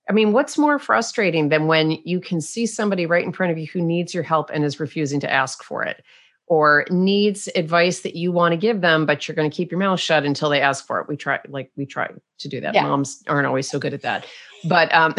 I 0.09 0.13
mean, 0.13 0.33
what's 0.33 0.59
more 0.59 0.79
frustrating 0.79 1.49
than 1.49 1.67
when 1.67 1.93
you 2.05 2.21
can 2.21 2.41
see 2.41 2.67
somebody 2.67 3.07
right 3.07 3.25
in 3.25 3.33
front 3.33 3.53
of 3.53 3.59
you 3.59 3.67
who 3.67 3.81
needs 3.81 4.13
your 4.13 4.23
help 4.23 4.51
and 4.53 4.65
is 4.65 4.81
refusing 4.81 5.21
to 5.21 5.33
ask 5.33 5.63
for 5.63 5.83
it? 5.83 6.03
or 6.47 6.85
needs 6.91 7.49
advice 7.57 8.01
that 8.01 8.17
you 8.17 8.31
want 8.31 8.53
to 8.53 8.57
give 8.57 8.81
them, 8.81 9.07
but 9.07 9.27
you're 9.27 9.35
going 9.35 9.51
to 9.51 9.57
keep 9.57 9.71
your 9.71 9.79
mouth 9.79 9.99
shut 9.99 10.25
until 10.25 10.51
they 10.51 10.61
ask 10.61 10.87
for 10.87 11.01
it. 11.01 11.09
We 11.09 11.17
try, 11.17 11.41
like 11.49 11.71
we 11.77 11.87
try 11.87 12.11
to 12.39 12.49
do 12.49 12.61
that. 12.61 12.75
Yeah. 12.75 12.83
Moms 12.83 13.23
aren't 13.29 13.47
always 13.47 13.69
so 13.69 13.79
good 13.79 13.95
at 13.95 14.03
that, 14.03 14.27
but 14.69 14.93
um, 14.95 15.15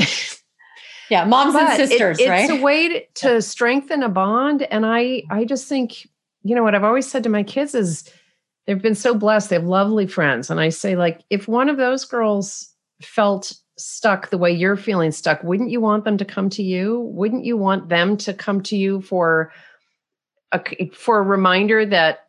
yeah, 1.10 1.26
moms 1.26 1.56
and 1.56 1.70
sisters, 1.76 2.20
it, 2.20 2.30
right? 2.30 2.50
It's 2.50 2.60
a 2.60 2.62
way 2.62 2.90
to, 2.90 3.06
to 3.16 3.42
strengthen 3.42 4.04
a 4.04 4.10
bond, 4.10 4.64
and 4.64 4.86
I, 4.86 5.24
I 5.30 5.46
just 5.46 5.68
think, 5.68 6.08
you 6.44 6.56
know, 6.56 6.64
what 6.64 6.76
I've 6.76 6.84
always 6.84 7.10
said 7.10 7.24
to 7.24 7.30
my 7.30 7.44
kids 7.44 7.74
is, 7.74 8.10
they've 8.66 8.82
been 8.82 8.96
so 8.96 9.14
blessed. 9.14 9.50
They 9.50 9.56
have 9.56 9.66
lovely 9.66 10.08
friends, 10.08 10.50
and 10.50 10.60
I 10.60 10.70
say, 10.70 10.96
like, 10.96 11.22
if 11.30 11.48
one 11.48 11.70
of 11.70 11.78
those 11.78 12.06
girls 12.06 12.74
felt 13.02 13.54
stuck 13.78 14.30
the 14.30 14.38
way 14.38 14.52
you're 14.52 14.78
feeling 14.78 15.12
stuck, 15.12 15.44
wouldn't 15.44 15.70
you 15.70 15.82
want 15.82 16.06
them 16.06 16.18
to 16.18 16.26
come 16.26 16.50
to 16.50 16.64
you? 16.64 17.02
Wouldn't 17.02 17.46
you 17.46 17.58
want 17.58 17.90
them 17.90 18.18
to 18.18 18.34
come 18.34 18.62
to 18.64 18.78
you 18.78 19.02
for 19.02 19.52
a, 20.52 20.90
for 20.90 21.20
a 21.20 21.24
reminder 21.24 21.86
that 21.86 22.28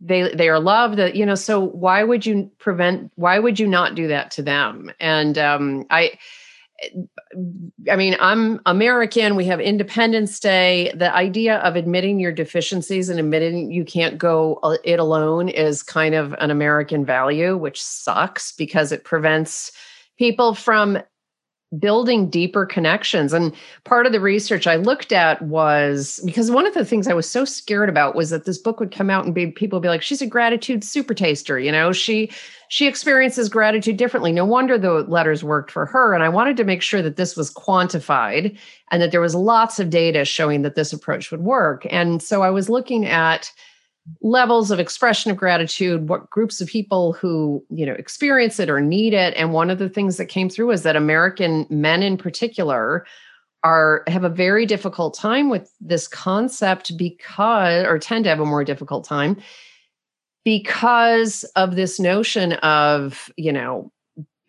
they 0.00 0.34
they 0.34 0.48
are 0.48 0.60
loved 0.60 0.96
that 0.96 1.14
you 1.14 1.26
know 1.26 1.34
so 1.34 1.60
why 1.60 2.02
would 2.02 2.24
you 2.24 2.50
prevent 2.58 3.12
why 3.16 3.38
would 3.38 3.60
you 3.60 3.66
not 3.66 3.94
do 3.94 4.08
that 4.08 4.30
to 4.30 4.42
them 4.42 4.90
and 4.98 5.36
um 5.36 5.84
i 5.90 6.10
i 7.90 7.96
mean 7.96 8.16
i'm 8.20 8.60
american 8.66 9.36
we 9.36 9.44
have 9.44 9.60
independence 9.60 10.38
day. 10.40 10.92
The 10.94 11.14
idea 11.14 11.58
of 11.58 11.76
admitting 11.76 12.20
your 12.20 12.32
deficiencies 12.32 13.08
and 13.08 13.18
admitting 13.18 13.70
you 13.70 13.84
can't 13.84 14.18
go 14.18 14.60
uh, 14.62 14.76
it 14.84 14.98
alone 14.98 15.48
is 15.48 15.82
kind 15.82 16.14
of 16.14 16.34
an 16.38 16.50
american 16.50 17.04
value 17.04 17.56
which 17.56 17.82
sucks 17.82 18.52
because 18.52 18.92
it 18.92 19.04
prevents 19.04 19.72
people 20.18 20.54
from 20.54 20.98
building 21.78 22.28
deeper 22.28 22.66
connections. 22.66 23.32
And 23.32 23.54
part 23.84 24.06
of 24.06 24.12
the 24.12 24.20
research 24.20 24.66
I 24.66 24.76
looked 24.76 25.12
at 25.12 25.40
was 25.42 26.20
because 26.24 26.50
one 26.50 26.66
of 26.66 26.74
the 26.74 26.84
things 26.84 27.06
I 27.06 27.14
was 27.14 27.28
so 27.28 27.44
scared 27.44 27.88
about 27.88 28.14
was 28.14 28.30
that 28.30 28.44
this 28.44 28.58
book 28.58 28.80
would 28.80 28.92
come 28.92 29.10
out 29.10 29.24
and 29.24 29.34
be 29.34 29.48
people 29.48 29.78
would 29.78 29.82
be 29.82 29.88
like, 29.88 30.02
she's 30.02 30.22
a 30.22 30.26
gratitude 30.26 30.84
super 30.84 31.14
taster, 31.14 31.58
you 31.58 31.72
know, 31.72 31.92
she 31.92 32.30
she 32.68 32.86
experiences 32.88 33.48
gratitude 33.48 33.96
differently. 33.96 34.32
No 34.32 34.44
wonder 34.44 34.76
the 34.76 35.04
letters 35.04 35.44
worked 35.44 35.70
for 35.70 35.86
her. 35.86 36.12
And 36.12 36.24
I 36.24 36.28
wanted 36.28 36.56
to 36.56 36.64
make 36.64 36.82
sure 36.82 37.02
that 37.02 37.16
this 37.16 37.36
was 37.36 37.52
quantified 37.52 38.56
and 38.90 39.00
that 39.00 39.12
there 39.12 39.20
was 39.20 39.34
lots 39.34 39.78
of 39.78 39.90
data 39.90 40.24
showing 40.24 40.62
that 40.62 40.74
this 40.74 40.92
approach 40.92 41.30
would 41.30 41.42
work. 41.42 41.86
And 41.90 42.22
so 42.22 42.42
I 42.42 42.50
was 42.50 42.68
looking 42.68 43.06
at 43.06 43.52
levels 44.20 44.70
of 44.70 44.78
expression 44.78 45.30
of 45.30 45.36
gratitude 45.36 46.08
what 46.08 46.28
groups 46.28 46.60
of 46.60 46.68
people 46.68 47.14
who 47.14 47.64
you 47.70 47.86
know 47.86 47.94
experience 47.94 48.60
it 48.60 48.68
or 48.68 48.80
need 48.80 49.14
it. 49.14 49.34
And 49.36 49.52
one 49.52 49.70
of 49.70 49.78
the 49.78 49.88
things 49.88 50.16
that 50.18 50.26
came 50.26 50.50
through 50.50 50.72
is 50.72 50.82
that 50.82 50.96
american 50.96 51.66
men 51.70 52.02
in 52.02 52.16
particular 52.16 53.06
are 53.62 54.04
have 54.06 54.24
a 54.24 54.28
very 54.28 54.66
difficult 54.66 55.14
time 55.16 55.48
with 55.48 55.72
this 55.80 56.06
concept 56.06 56.96
because 56.98 57.86
or 57.86 57.98
tend 57.98 58.24
to 58.24 58.30
have 58.30 58.40
a 58.40 58.46
more 58.46 58.62
difficult 58.62 59.04
time 59.04 59.38
because 60.44 61.44
of 61.56 61.74
this 61.74 61.98
notion 61.98 62.52
of 62.54 63.32
you 63.36 63.52
know 63.52 63.90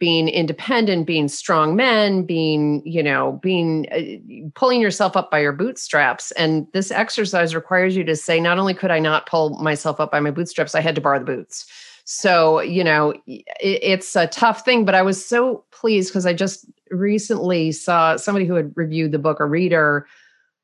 being 0.06 0.30
independent, 0.30 1.08
being 1.08 1.28
strong 1.28 1.76
men, 1.76 2.28
being, 2.28 2.80
you 2.86 3.02
know, 3.02 3.40
being 3.42 3.88
uh, 3.92 4.52
pulling 4.54 4.80
yourself 4.80 5.18
up 5.18 5.32
by 5.32 5.40
your 5.40 5.52
bootstraps. 5.52 6.30
And 6.34 6.68
this 6.74 6.92
exercise 6.92 7.56
requires 7.56 7.96
you 7.96 8.04
to 8.04 8.16
say, 8.16 8.40
not 8.40 8.60
only 8.60 8.76
could 8.76 8.92
I 8.92 9.00
not 9.00 9.26
pull 9.26 9.58
myself 9.58 10.00
up 10.00 10.12
by 10.12 10.20
my 10.20 10.30
bootstraps, 10.30 10.76
I 10.76 10.82
had 10.82 10.94
to 10.94 11.02
borrow 11.02 11.18
the 11.18 11.26
boots. 11.26 11.66
So, 12.04 12.62
you 12.62 12.84
know, 12.84 13.16
it, 13.26 13.44
it's 13.60 14.16
a 14.16 14.28
tough 14.28 14.64
thing, 14.64 14.86
but 14.86 14.94
I 14.94 15.02
was 15.02 15.26
so 15.26 15.66
pleased 15.72 16.12
because 16.12 16.28
I 16.28 16.34
just 16.34 16.68
recently 16.92 17.72
saw 17.72 18.16
somebody 18.16 18.46
who 18.46 18.54
had 18.54 18.74
reviewed 18.76 19.12
the 19.12 19.18
book, 19.18 19.40
a 19.40 19.46
reader 19.48 20.06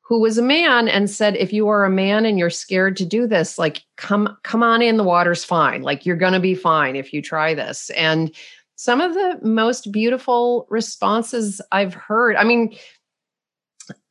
who 0.01 0.19
was 0.19 0.37
a 0.37 0.43
man 0.43 0.87
and 0.87 1.09
said 1.09 1.35
if 1.37 1.51
you 1.51 1.67
are 1.67 1.83
a 1.83 1.89
man 1.89 2.27
and 2.27 2.37
you're 2.37 2.51
scared 2.51 2.95
to 2.97 3.05
do 3.05 3.25
this 3.25 3.57
like 3.57 3.81
come 3.95 4.37
come 4.43 4.61
on 4.61 4.81
in 4.81 4.97
the 4.97 5.05
water's 5.05 5.45
fine 5.45 5.83
like 5.83 6.05
you're 6.05 6.17
going 6.17 6.33
to 6.33 6.39
be 6.39 6.53
fine 6.53 6.97
if 6.97 7.13
you 7.13 7.21
try 7.21 7.53
this 7.53 7.89
and 7.91 8.35
some 8.81 8.99
of 8.99 9.13
the 9.13 9.37
most 9.43 9.91
beautiful 9.91 10.65
responses 10.71 11.61
I've 11.71 11.93
heard. 11.93 12.35
I 12.35 12.43
mean, 12.43 12.75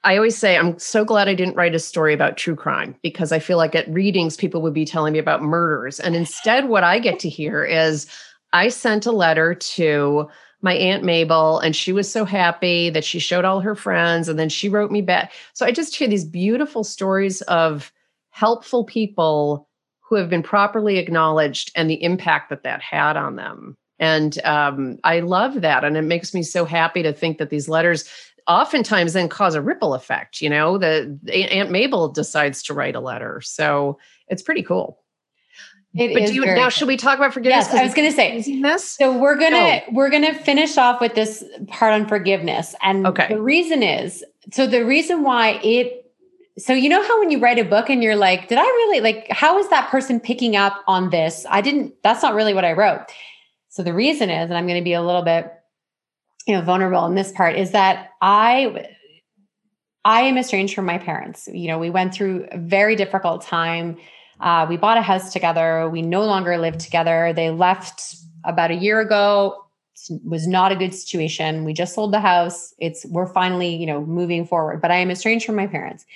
I 0.04 0.14
always 0.14 0.38
say 0.38 0.56
I'm 0.56 0.78
so 0.78 1.04
glad 1.04 1.26
I 1.26 1.34
didn't 1.34 1.56
write 1.56 1.74
a 1.74 1.80
story 1.80 2.14
about 2.14 2.36
true 2.36 2.54
crime 2.54 2.94
because 3.02 3.32
I 3.32 3.40
feel 3.40 3.56
like 3.56 3.74
at 3.74 3.92
readings 3.92 4.36
people 4.36 4.62
would 4.62 4.72
be 4.72 4.84
telling 4.84 5.12
me 5.12 5.18
about 5.18 5.42
murders. 5.42 5.98
And 5.98 6.14
instead, 6.14 6.68
what 6.68 6.84
I 6.84 7.00
get 7.00 7.18
to 7.18 7.28
hear 7.28 7.64
is 7.64 8.06
I 8.52 8.68
sent 8.68 9.06
a 9.06 9.10
letter 9.10 9.56
to 9.56 10.28
my 10.62 10.74
Aunt 10.74 11.02
Mabel, 11.02 11.58
and 11.58 11.74
she 11.74 11.92
was 11.92 12.08
so 12.08 12.24
happy 12.24 12.90
that 12.90 13.04
she 13.04 13.18
showed 13.18 13.44
all 13.44 13.58
her 13.58 13.74
friends, 13.74 14.28
and 14.28 14.38
then 14.38 14.48
she 14.48 14.68
wrote 14.68 14.92
me 14.92 15.02
back. 15.02 15.32
So 15.52 15.66
I 15.66 15.72
just 15.72 15.96
hear 15.96 16.06
these 16.06 16.24
beautiful 16.24 16.84
stories 16.84 17.42
of 17.42 17.90
helpful 18.30 18.84
people 18.84 19.68
who 19.98 20.14
have 20.14 20.30
been 20.30 20.44
properly 20.44 20.98
acknowledged 20.98 21.72
and 21.74 21.90
the 21.90 22.00
impact 22.04 22.50
that 22.50 22.62
that 22.62 22.80
had 22.82 23.16
on 23.16 23.34
them. 23.34 23.76
And 24.00 24.42
um, 24.44 24.98
I 25.04 25.20
love 25.20 25.60
that. 25.60 25.84
And 25.84 25.96
it 25.96 26.02
makes 26.02 26.34
me 26.34 26.42
so 26.42 26.64
happy 26.64 27.02
to 27.02 27.12
think 27.12 27.38
that 27.38 27.50
these 27.50 27.68
letters 27.68 28.08
oftentimes 28.48 29.12
then 29.12 29.28
cause 29.28 29.54
a 29.54 29.60
ripple 29.60 29.94
effect. 29.94 30.40
You 30.40 30.48
know, 30.48 30.78
the, 30.78 31.18
Aunt 31.32 31.70
Mabel 31.70 32.08
decides 32.08 32.62
to 32.64 32.74
write 32.74 32.96
a 32.96 33.00
letter. 33.00 33.40
So 33.42 33.98
it's 34.26 34.42
pretty 34.42 34.62
cool. 34.62 34.98
It 35.94 36.14
but 36.14 36.28
do 36.28 36.34
you, 36.34 36.46
now 36.46 36.68
should 36.68 36.86
we 36.86 36.96
talk 36.96 37.18
about 37.18 37.34
forgiveness? 37.34 37.66
Yes, 37.66 37.74
I 37.74 37.82
was 37.82 37.94
going 37.94 38.08
to 38.08 38.14
say 38.14 38.60
this. 38.62 38.92
So 38.92 39.18
we're 39.18 39.36
gonna 39.36 39.82
we're 39.90 40.08
gonna 40.08 40.34
finish 40.34 40.78
off 40.78 41.00
with 41.00 41.16
this 41.16 41.42
part 41.66 41.92
on 41.92 42.06
forgiveness, 42.06 42.76
and 42.80 43.08
okay. 43.08 43.26
the 43.28 43.42
reason 43.42 43.82
is 43.82 44.24
so 44.52 44.68
the 44.68 44.84
reason 44.84 45.24
why 45.24 45.60
it. 45.64 45.96
So 46.58 46.74
you 46.74 46.88
know 46.88 47.02
how 47.02 47.18
when 47.18 47.30
you 47.30 47.40
write 47.40 47.58
a 47.58 47.64
book 47.64 47.90
and 47.90 48.04
you're 48.04 48.14
like, 48.14 48.46
did 48.46 48.58
I 48.58 48.62
really 48.62 49.00
like? 49.00 49.26
How 49.30 49.58
is 49.58 49.68
that 49.70 49.90
person 49.90 50.20
picking 50.20 50.54
up 50.54 50.80
on 50.86 51.10
this? 51.10 51.44
I 51.50 51.60
didn't. 51.60 51.94
That's 52.04 52.22
not 52.22 52.34
really 52.34 52.54
what 52.54 52.64
I 52.64 52.72
wrote. 52.72 53.00
So 53.70 53.82
the 53.82 53.94
reason 53.94 54.30
is, 54.30 54.50
and 54.50 54.58
I'm 54.58 54.66
going 54.66 54.80
to 54.80 54.84
be 54.84 54.92
a 54.92 55.02
little 55.02 55.22
bit, 55.22 55.50
you 56.46 56.54
know, 56.54 56.62
vulnerable 56.62 57.06
in 57.06 57.14
this 57.14 57.32
part, 57.32 57.56
is 57.56 57.70
that 57.70 58.10
I 58.20 58.86
I 60.04 60.22
am 60.22 60.38
estranged 60.38 60.74
from 60.74 60.86
my 60.86 60.98
parents. 60.98 61.48
You 61.52 61.68
know, 61.68 61.78
we 61.78 61.90
went 61.90 62.12
through 62.12 62.46
a 62.50 62.58
very 62.58 62.96
difficult 62.96 63.42
time. 63.42 63.96
Uh, 64.40 64.66
we 64.68 64.76
bought 64.76 64.96
a 64.96 65.02
house 65.02 65.32
together. 65.32 65.88
We 65.88 66.02
no 66.02 66.24
longer 66.24 66.56
live 66.58 66.78
together. 66.78 67.32
They 67.34 67.50
left 67.50 68.16
about 68.44 68.70
a 68.70 68.74
year 68.74 69.00
ago. 69.00 69.66
It 70.08 70.20
was 70.24 70.46
not 70.46 70.72
a 70.72 70.76
good 70.76 70.94
situation. 70.94 71.64
We 71.64 71.74
just 71.74 71.94
sold 71.94 72.12
the 72.12 72.20
house. 72.20 72.74
It's 72.78 73.04
we're 73.06 73.26
finally, 73.26 73.76
you 73.76 73.86
know, 73.86 74.00
moving 74.04 74.46
forward. 74.46 74.80
But 74.80 74.90
I 74.90 74.96
am 74.96 75.10
estranged 75.10 75.44
from 75.44 75.56
my 75.56 75.66
parents. 75.66 76.06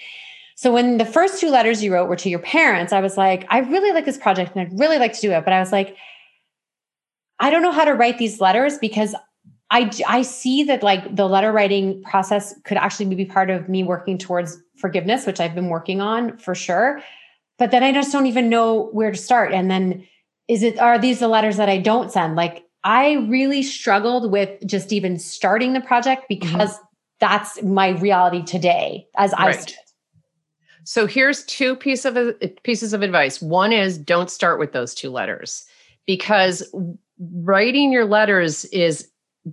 So 0.57 0.73
when 0.73 0.99
the 0.99 1.05
first 1.05 1.41
two 1.41 1.51
letters 1.51 1.85
you 1.85 1.93
wrote 1.93 2.09
were 2.09 2.17
to 2.17 2.31
your 2.31 2.39
parents, 2.39 2.93
I 2.93 3.01
was 3.01 3.17
like, 3.17 3.45
I 3.51 3.59
really 3.59 3.93
like 3.93 4.07
this 4.07 4.17
project 4.17 4.57
and 4.57 4.67
I'd 4.67 4.79
really 4.79 4.99
like 4.99 5.13
to 5.13 5.21
do 5.21 5.33
it. 5.33 5.45
But 5.45 5.53
I 5.53 5.61
was 5.61 5.73
like, 5.73 5.97
I 7.41 7.51
don't 7.51 7.63
know 7.63 7.73
how 7.73 7.85
to 7.85 7.95
write 7.95 8.19
these 8.19 8.41
letters 8.41 8.79
because 8.79 9.15
I, 9.71 9.91
I 10.07 10.23
see 10.23 10.65
that 10.65 10.83
like 10.83 11.17
the 11.17 11.27
letter 11.27 11.51
writing 11.51 12.03
process 12.03 12.55
could 12.65 12.77
actually 12.77 13.13
be 13.15 13.25
part 13.25 13.51
of 13.51 13.69
me 13.69 13.83
working 13.83 14.19
towards 14.19 14.57
forgiveness, 14.77 15.27
which 15.27 15.41
I've 15.41 15.55
been 15.55 15.69
working 15.69 16.01
on 16.01 16.37
for 16.39 16.55
sure. 16.55 17.01
But 17.59 17.71
then 17.71 17.83
I 17.83 17.93
just 17.93 18.13
don't 18.13 18.27
even 18.27 18.49
know 18.49 18.89
where 18.93 19.11
to 19.11 19.17
start. 19.17 19.53
And 19.53 19.71
then 19.71 20.07
is 20.49 20.63
it, 20.63 20.79
are 20.79 20.99
these 20.99 21.21
the 21.21 21.29
letters 21.29 21.57
that 21.57 21.69
I 21.69 21.79
don't 21.79 22.13
send? 22.13 22.37
Like 22.37 22.65
I 22.85 23.15
really 23.29 23.63
struggled 23.63 24.31
with 24.31 24.51
just 24.67 24.93
even 24.93 25.19
starting 25.19 25.73
the 25.73 25.81
project 25.81 26.23
mm-hmm. 26.31 26.41
because 26.41 26.75
mm-hmm. 26.75 26.85
that's 27.21 27.63
my 27.63 27.91
reality 27.91 28.43
today 28.45 29.09
as 29.17 29.33
right. 29.33 29.49
I 29.49 29.53
see 29.53 29.73
it. 29.73 29.79
So 30.85 31.07
here's 31.07 31.45
two 31.47 31.75
piece 31.77 32.05
of 32.05 32.17
pieces 32.63 32.93
of 32.93 33.01
advice. 33.01 33.41
One 33.41 33.73
is 33.73 33.97
don't 33.97 34.31
start 34.31 34.59
with 34.59 34.73
those 34.73 34.95
two 34.95 35.11
letters 35.11 35.65
because 36.07 36.63
writing 37.33 37.93
your 37.93 38.05
letters 38.05 38.65
is 38.67 39.09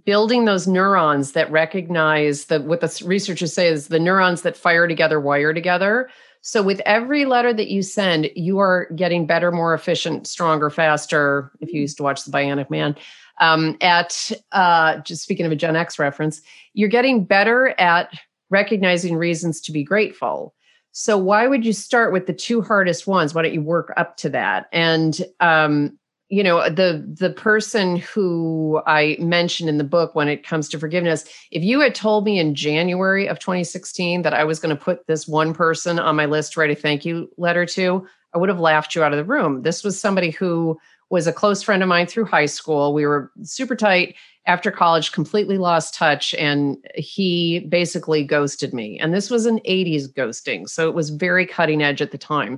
building 0.06 0.46
those 0.46 0.68
neurons 0.68 1.34
that 1.34 1.52
recognize 1.52 2.46
that 2.46 2.64
what 2.64 2.80
the 2.80 3.04
researchers 3.06 3.54
say 3.54 3.68
is 3.68 3.90
the 3.90 4.00
neurons 4.00 4.42
that 4.44 4.56
fire 4.56 4.88
together 4.88 5.20
wire 5.20 5.54
together. 5.54 6.10
So 6.42 6.64
with 6.64 6.82
every 6.86 7.26
letter 7.26 7.54
that 7.54 7.70
you 7.70 7.84
send 7.84 8.30
you 8.36 8.60
are 8.60 8.88
getting 8.96 9.26
better 9.28 9.52
more 9.52 9.74
efficient 9.74 10.28
stronger 10.28 10.70
faster 10.70 11.52
if 11.60 11.72
you 11.74 11.82
used 11.82 11.98
to 11.98 12.04
watch 12.04 12.24
the 12.24 12.32
bionic 12.32 12.70
man 12.70 12.96
um, 13.40 13.78
at 13.82 14.32
uh, 14.52 14.98
just 15.00 15.24
speaking 15.24 15.46
of 15.46 15.52
a 15.52 15.56
gen 15.56 15.76
x 15.76 16.00
reference 16.00 16.42
you're 16.74 16.90
getting 16.90 17.26
better 17.26 17.76
at 17.80 18.12
recognizing 18.50 19.16
reasons 19.16 19.62
to 19.62 19.72
be 19.72 19.84
grateful. 19.84 20.54
So 20.94 21.18
why 21.18 21.48
would 21.48 21.66
you 21.66 21.74
start 21.74 22.12
with 22.12 22.28
the 22.28 22.34
two 22.34 22.62
hardest 22.62 23.08
ones? 23.08 23.34
Why 23.34 23.44
don't 23.44 23.54
you 23.54 23.62
work 23.62 23.94
up 23.96 24.18
to 24.18 24.30
that? 24.30 24.68
And 24.74 25.20
um, 25.40 25.98
you 26.32 26.42
know 26.42 26.68
the 26.70 27.06
the 27.20 27.30
person 27.30 27.98
who 27.98 28.82
i 28.88 29.16
mentioned 29.20 29.70
in 29.70 29.78
the 29.78 29.84
book 29.84 30.16
when 30.16 30.28
it 30.28 30.46
comes 30.46 30.70
to 30.70 30.80
forgiveness 30.80 31.26
if 31.52 31.62
you 31.62 31.80
had 31.80 31.94
told 31.94 32.26
me 32.26 32.40
in 32.40 32.56
january 32.56 33.28
of 33.28 33.38
2016 33.38 34.22
that 34.22 34.34
i 34.34 34.44
was 34.44 34.60
going 34.60 34.76
to 34.76 34.82
put 34.82 35.06
this 35.08 35.28
one 35.28 35.54
person 35.54 36.00
on 36.00 36.16
my 36.16 36.26
list 36.26 36.54
to 36.54 36.60
write 36.60 36.72
a 36.72 36.76
thank 36.76 37.06
you 37.06 37.30
letter 37.38 37.66
to 37.66 38.08
i 38.34 38.38
would 38.38 38.50
have 38.50 38.60
laughed 38.60 38.96
you 38.96 39.04
out 39.04 39.12
of 39.12 39.18
the 39.18 39.26
room. 39.26 39.62
This 39.64 39.84
was 39.84 40.00
somebody 40.00 40.32
who 40.32 40.80
was 41.10 41.28
a 41.28 41.34
close 41.34 41.62
friend 41.62 41.84
of 41.84 41.90
mine 41.90 42.08
through 42.08 42.26
high 42.26 42.46
school. 42.46 42.94
We 42.94 43.06
were 43.06 43.32
super 43.44 43.76
tight. 43.76 44.16
After 44.48 44.72
college 44.72 45.12
completely 45.12 45.60
lost 45.60 45.94
touch 45.94 46.34
and 46.34 46.78
he 46.96 47.60
basically 47.70 48.24
ghosted 48.24 48.74
me. 48.74 48.98
And 48.98 49.14
this 49.14 49.30
was 49.30 49.46
an 49.46 49.60
80s 49.60 50.08
ghosting 50.08 50.68
so 50.68 50.90
it 50.90 50.96
was 50.96 51.12
very 51.12 51.46
cutting 51.46 51.84
edge 51.84 52.02
at 52.02 52.12
the 52.12 52.18
time. 52.18 52.58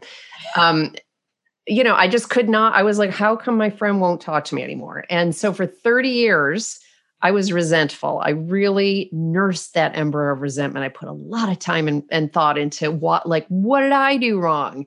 Um, 0.55 0.93
you 1.67 1.83
know, 1.83 1.95
I 1.95 2.07
just 2.07 2.29
could 2.29 2.49
not. 2.49 2.73
I 2.73 2.83
was 2.83 2.97
like, 2.97 3.11
how 3.11 3.35
come 3.35 3.57
my 3.57 3.69
friend 3.69 4.01
won't 4.01 4.21
talk 4.21 4.45
to 4.45 4.55
me 4.55 4.63
anymore? 4.63 5.05
And 5.09 5.35
so 5.35 5.53
for 5.53 5.65
30 5.65 6.09
years, 6.09 6.79
I 7.21 7.31
was 7.31 7.53
resentful. 7.53 8.21
I 8.23 8.31
really 8.31 9.09
nursed 9.13 9.73
that 9.75 9.95
ember 9.95 10.29
of 10.29 10.41
resentment. 10.41 10.83
I 10.83 10.89
put 10.89 11.07
a 11.07 11.13
lot 11.13 11.49
of 11.49 11.57
time 11.57 11.87
and, 11.87 12.03
and 12.11 12.31
thought 12.31 12.57
into 12.57 12.91
what, 12.91 13.27
like, 13.27 13.47
what 13.47 13.79
did 13.79 13.93
I 13.93 14.17
do 14.17 14.39
wrong? 14.39 14.85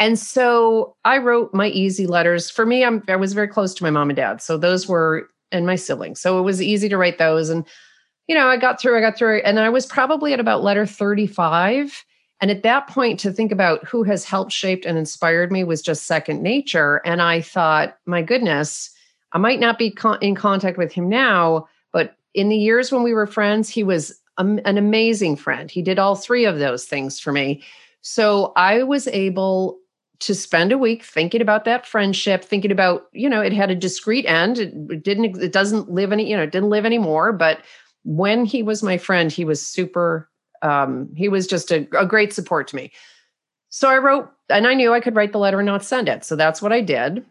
And 0.00 0.18
so 0.18 0.96
I 1.04 1.18
wrote 1.18 1.54
my 1.54 1.68
easy 1.68 2.08
letters. 2.08 2.50
For 2.50 2.66
me, 2.66 2.84
I'm, 2.84 3.04
I 3.06 3.14
was 3.14 3.32
very 3.32 3.46
close 3.46 3.72
to 3.74 3.84
my 3.84 3.90
mom 3.90 4.10
and 4.10 4.16
dad. 4.16 4.42
So 4.42 4.56
those 4.58 4.88
were, 4.88 5.28
and 5.52 5.64
my 5.64 5.76
siblings. 5.76 6.20
So 6.20 6.40
it 6.40 6.42
was 6.42 6.60
easy 6.60 6.88
to 6.88 6.96
write 6.96 7.18
those. 7.18 7.48
And, 7.48 7.64
you 8.26 8.34
know, 8.34 8.48
I 8.48 8.56
got 8.56 8.80
through, 8.80 8.98
I 8.98 9.00
got 9.00 9.16
through, 9.16 9.42
and 9.44 9.60
I 9.60 9.68
was 9.68 9.86
probably 9.86 10.32
at 10.32 10.40
about 10.40 10.64
letter 10.64 10.84
35 10.84 12.04
and 12.42 12.50
at 12.50 12.64
that 12.64 12.88
point, 12.88 13.20
to 13.20 13.32
think 13.32 13.52
about 13.52 13.84
who 13.84 14.02
has 14.02 14.24
helped, 14.24 14.50
shaped, 14.50 14.84
and 14.84 14.98
inspired 14.98 15.52
me 15.52 15.62
was 15.62 15.80
just 15.80 16.06
second 16.08 16.42
nature. 16.42 17.00
And 17.04 17.22
I 17.22 17.40
thought, 17.40 17.96
my 18.04 18.20
goodness, 18.20 18.90
I 19.30 19.38
might 19.38 19.60
not 19.60 19.78
be 19.78 19.92
con- 19.92 20.18
in 20.20 20.34
contact 20.34 20.76
with 20.76 20.92
him 20.92 21.08
now, 21.08 21.68
but 21.92 22.16
in 22.34 22.48
the 22.48 22.56
years 22.56 22.90
when 22.90 23.04
we 23.04 23.14
were 23.14 23.28
friends, 23.28 23.68
he 23.68 23.84
was 23.84 24.20
an 24.38 24.76
amazing 24.76 25.36
friend. 25.36 25.70
He 25.70 25.82
did 25.82 26.00
all 26.00 26.16
three 26.16 26.44
of 26.44 26.58
those 26.58 26.84
things 26.84 27.20
for 27.20 27.30
me. 27.30 27.62
So 28.00 28.52
I 28.56 28.82
was 28.82 29.06
able 29.06 29.78
to 30.20 30.34
spend 30.34 30.72
a 30.72 30.78
week 30.78 31.04
thinking 31.04 31.42
about 31.42 31.64
that 31.66 31.86
friendship, 31.86 32.42
thinking 32.44 32.72
about, 32.72 33.04
you 33.12 33.28
know, 33.28 33.40
it 33.40 33.52
had 33.52 33.70
a 33.70 33.76
discrete 33.76 34.26
end. 34.26 34.58
It 34.58 35.04
didn't, 35.04 35.40
it 35.40 35.52
doesn't 35.52 35.90
live 35.90 36.10
any, 36.10 36.28
you 36.28 36.36
know, 36.36 36.42
it 36.42 36.50
didn't 36.50 36.70
live 36.70 36.86
anymore. 36.86 37.32
But 37.32 37.60
when 38.02 38.44
he 38.44 38.64
was 38.64 38.82
my 38.82 38.98
friend, 38.98 39.30
he 39.30 39.44
was 39.44 39.64
super 39.64 40.28
um, 40.62 41.08
he 41.14 41.28
was 41.28 41.46
just 41.46 41.70
a, 41.70 41.86
a 41.98 42.06
great 42.06 42.32
support 42.32 42.68
to 42.68 42.76
me. 42.76 42.92
So 43.68 43.88
I 43.88 43.98
wrote, 43.98 44.30
and 44.48 44.66
I 44.66 44.74
knew 44.74 44.92
I 44.92 45.00
could 45.00 45.16
write 45.16 45.32
the 45.32 45.38
letter 45.38 45.60
and 45.60 45.66
not 45.66 45.84
send 45.84 46.08
it. 46.08 46.24
So 46.24 46.36
that's 46.36 46.60
what 46.60 46.72
I 46.72 46.80
did. 46.80 47.24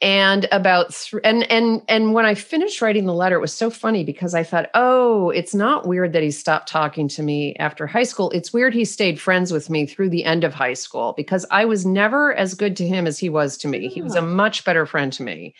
And 0.00 0.46
about 0.52 0.90
th- 0.94 1.20
and 1.24 1.50
and 1.50 1.82
and 1.88 2.14
when 2.14 2.24
I 2.24 2.34
finished 2.34 2.80
writing 2.80 3.06
the 3.06 3.12
letter, 3.12 3.34
it 3.34 3.40
was 3.40 3.52
so 3.52 3.68
funny 3.68 4.04
because 4.04 4.32
I 4.32 4.44
thought, 4.44 4.70
oh, 4.74 5.30
it's 5.30 5.56
not 5.56 5.88
weird 5.88 6.12
that 6.12 6.22
he 6.22 6.30
stopped 6.30 6.68
talking 6.68 7.08
to 7.08 7.22
me 7.22 7.56
after 7.56 7.84
high 7.84 8.04
school. 8.04 8.30
It's 8.30 8.52
weird 8.52 8.74
he 8.74 8.84
stayed 8.84 9.20
friends 9.20 9.50
with 9.52 9.68
me 9.68 9.86
through 9.86 10.10
the 10.10 10.24
end 10.24 10.44
of 10.44 10.54
high 10.54 10.74
school 10.74 11.14
because 11.16 11.44
I 11.50 11.64
was 11.64 11.84
never 11.84 12.32
as 12.32 12.54
good 12.54 12.76
to 12.76 12.86
him 12.86 13.08
as 13.08 13.18
he 13.18 13.28
was 13.28 13.58
to 13.58 13.68
me. 13.68 13.88
He 13.88 14.00
was 14.00 14.14
a 14.14 14.22
much 14.22 14.64
better 14.64 14.86
friend 14.86 15.12
to 15.14 15.24
me. 15.24 15.54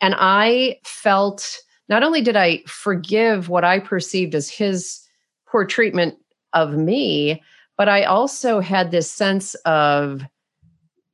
And 0.00 0.14
I 0.18 0.78
felt 0.84 1.58
not 1.90 2.02
only 2.02 2.22
did 2.22 2.36
I 2.36 2.62
forgive 2.66 3.50
what 3.50 3.64
I 3.64 3.80
perceived 3.80 4.34
as 4.34 4.48
his 4.48 5.00
poor 5.46 5.66
treatment 5.66 6.16
of 6.54 6.76
me 6.76 7.42
but 7.76 7.88
i 7.88 8.02
also 8.04 8.60
had 8.60 8.90
this 8.90 9.10
sense 9.10 9.54
of 9.66 10.22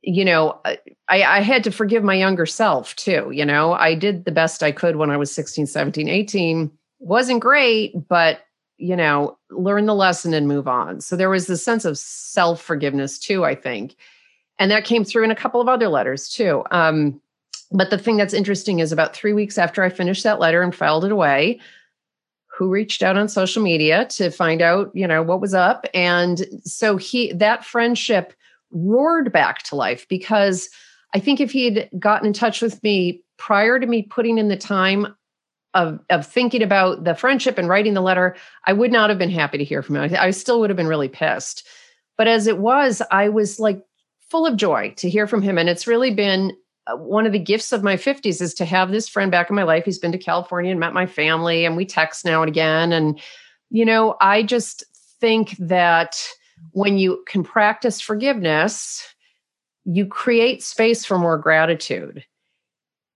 you 0.01 0.25
know 0.25 0.59
I, 0.65 0.77
I, 1.09 1.41
had 1.41 1.63
to 1.65 1.71
forgive 1.71 2.03
my 2.03 2.15
younger 2.15 2.45
self 2.45 2.95
too 2.95 3.29
you 3.31 3.45
know? 3.45 3.73
I 3.73 3.93
did 3.93 4.25
the 4.25 4.31
best 4.31 4.63
i 4.63 4.71
could 4.71 4.95
when 4.95 5.11
i 5.11 5.17
was 5.17 5.31
16 5.31 5.67
17 5.67 6.07
18 6.07 6.71
wasn't 6.99 7.41
great 7.41 7.93
but 8.07 8.41
you 8.81 8.95
know 8.95 9.37
learn 9.51 9.85
the 9.85 9.95
lesson 9.95 10.33
and 10.33 10.47
move 10.47 10.67
on. 10.67 11.01
So 11.01 11.15
there 11.15 11.29
was 11.29 11.47
this 11.47 11.63
sense 11.63 11.85
of 11.85 11.97
self 11.97 12.61
forgiveness 12.61 13.19
too 13.19 13.45
i 13.45 13.55
think. 13.55 13.95
And 14.59 14.69
that 14.71 14.85
came 14.85 15.03
through 15.03 15.23
in 15.23 15.31
a 15.31 15.35
couple 15.35 15.61
of 15.61 15.67
other 15.67 15.87
letters 15.87 16.29
too. 16.29 16.63
Um, 16.69 17.19
but 17.71 17.89
the 17.89 17.97
thing 17.97 18.17
that's 18.17 18.33
interesting 18.33 18.79
is 18.79 18.91
about 18.91 19.15
three 19.15 19.33
weeks 19.33 19.57
after 19.57 19.83
i 19.83 19.89
finished 19.89 20.23
that 20.23 20.39
letter 20.39 20.61
and 20.61 20.75
filed 20.75 21.05
it 21.05 21.11
away 21.11 21.59
who 22.61 22.69
reached 22.69 23.01
out 23.01 23.17
on 23.17 23.27
social 23.27 23.63
media 23.63 24.05
to 24.05 24.29
find 24.29 24.61
out, 24.61 24.91
you 24.93 25.07
know, 25.07 25.23
what 25.23 25.41
was 25.41 25.55
up. 25.55 25.87
And 25.95 26.45
so 26.63 26.95
he 26.95 27.33
that 27.33 27.65
friendship 27.65 28.33
roared 28.69 29.33
back 29.33 29.63
to 29.63 29.75
life 29.75 30.07
because 30.07 30.69
I 31.15 31.19
think 31.19 31.41
if 31.41 31.51
he 31.51 31.73
had 31.73 31.89
gotten 31.97 32.27
in 32.27 32.33
touch 32.33 32.61
with 32.61 32.83
me 32.83 33.23
prior 33.37 33.79
to 33.79 33.87
me 33.87 34.03
putting 34.03 34.37
in 34.37 34.47
the 34.47 34.57
time 34.57 35.15
of 35.73 36.01
of 36.11 36.27
thinking 36.27 36.61
about 36.61 37.03
the 37.03 37.15
friendship 37.15 37.57
and 37.57 37.67
writing 37.67 37.95
the 37.95 38.01
letter, 38.01 38.35
I 38.67 38.73
would 38.73 38.91
not 38.91 39.09
have 39.09 39.17
been 39.17 39.31
happy 39.31 39.57
to 39.57 39.63
hear 39.63 39.81
from 39.81 39.95
him. 39.95 40.15
I, 40.15 40.29
still 40.29 40.59
would 40.59 40.69
have 40.69 40.77
been 40.77 40.85
really 40.85 41.09
pissed. 41.09 41.67
But 42.15 42.27
as 42.27 42.45
it 42.45 42.59
was, 42.59 43.01
I 43.09 43.29
was 43.29 43.59
like 43.59 43.83
full 44.29 44.45
of 44.45 44.55
joy 44.55 44.93
to 44.97 45.09
hear 45.09 45.25
from 45.25 45.41
him. 45.41 45.57
And 45.57 45.67
it's 45.67 45.87
really 45.87 46.13
been 46.13 46.55
Uh, 46.91 46.97
one 46.97 47.25
of 47.25 47.31
the 47.31 47.39
gifts 47.39 47.71
of 47.71 47.83
my 47.83 47.95
50s 47.95 48.41
is 48.41 48.53
to 48.55 48.65
have 48.65 48.91
this 48.91 49.07
friend 49.07 49.31
back 49.31 49.49
in 49.49 49.55
my 49.55 49.63
life. 49.63 49.85
He's 49.85 49.99
been 49.99 50.11
to 50.11 50.17
California 50.17 50.71
and 50.71 50.79
met 50.79 50.93
my 50.93 51.05
family, 51.05 51.65
and 51.65 51.77
we 51.77 51.85
text 51.85 52.25
now 52.25 52.41
and 52.41 52.49
again. 52.49 52.91
And, 52.91 53.19
you 53.69 53.85
know, 53.85 54.15
I 54.21 54.43
just 54.43 54.83
think 55.19 55.55
that 55.57 56.21
when 56.71 56.97
you 56.97 57.23
can 57.27 57.43
practice 57.43 58.01
forgiveness, 58.01 59.05
you 59.85 60.05
create 60.05 60.63
space 60.63 61.05
for 61.05 61.17
more 61.17 61.37
gratitude. 61.37 62.23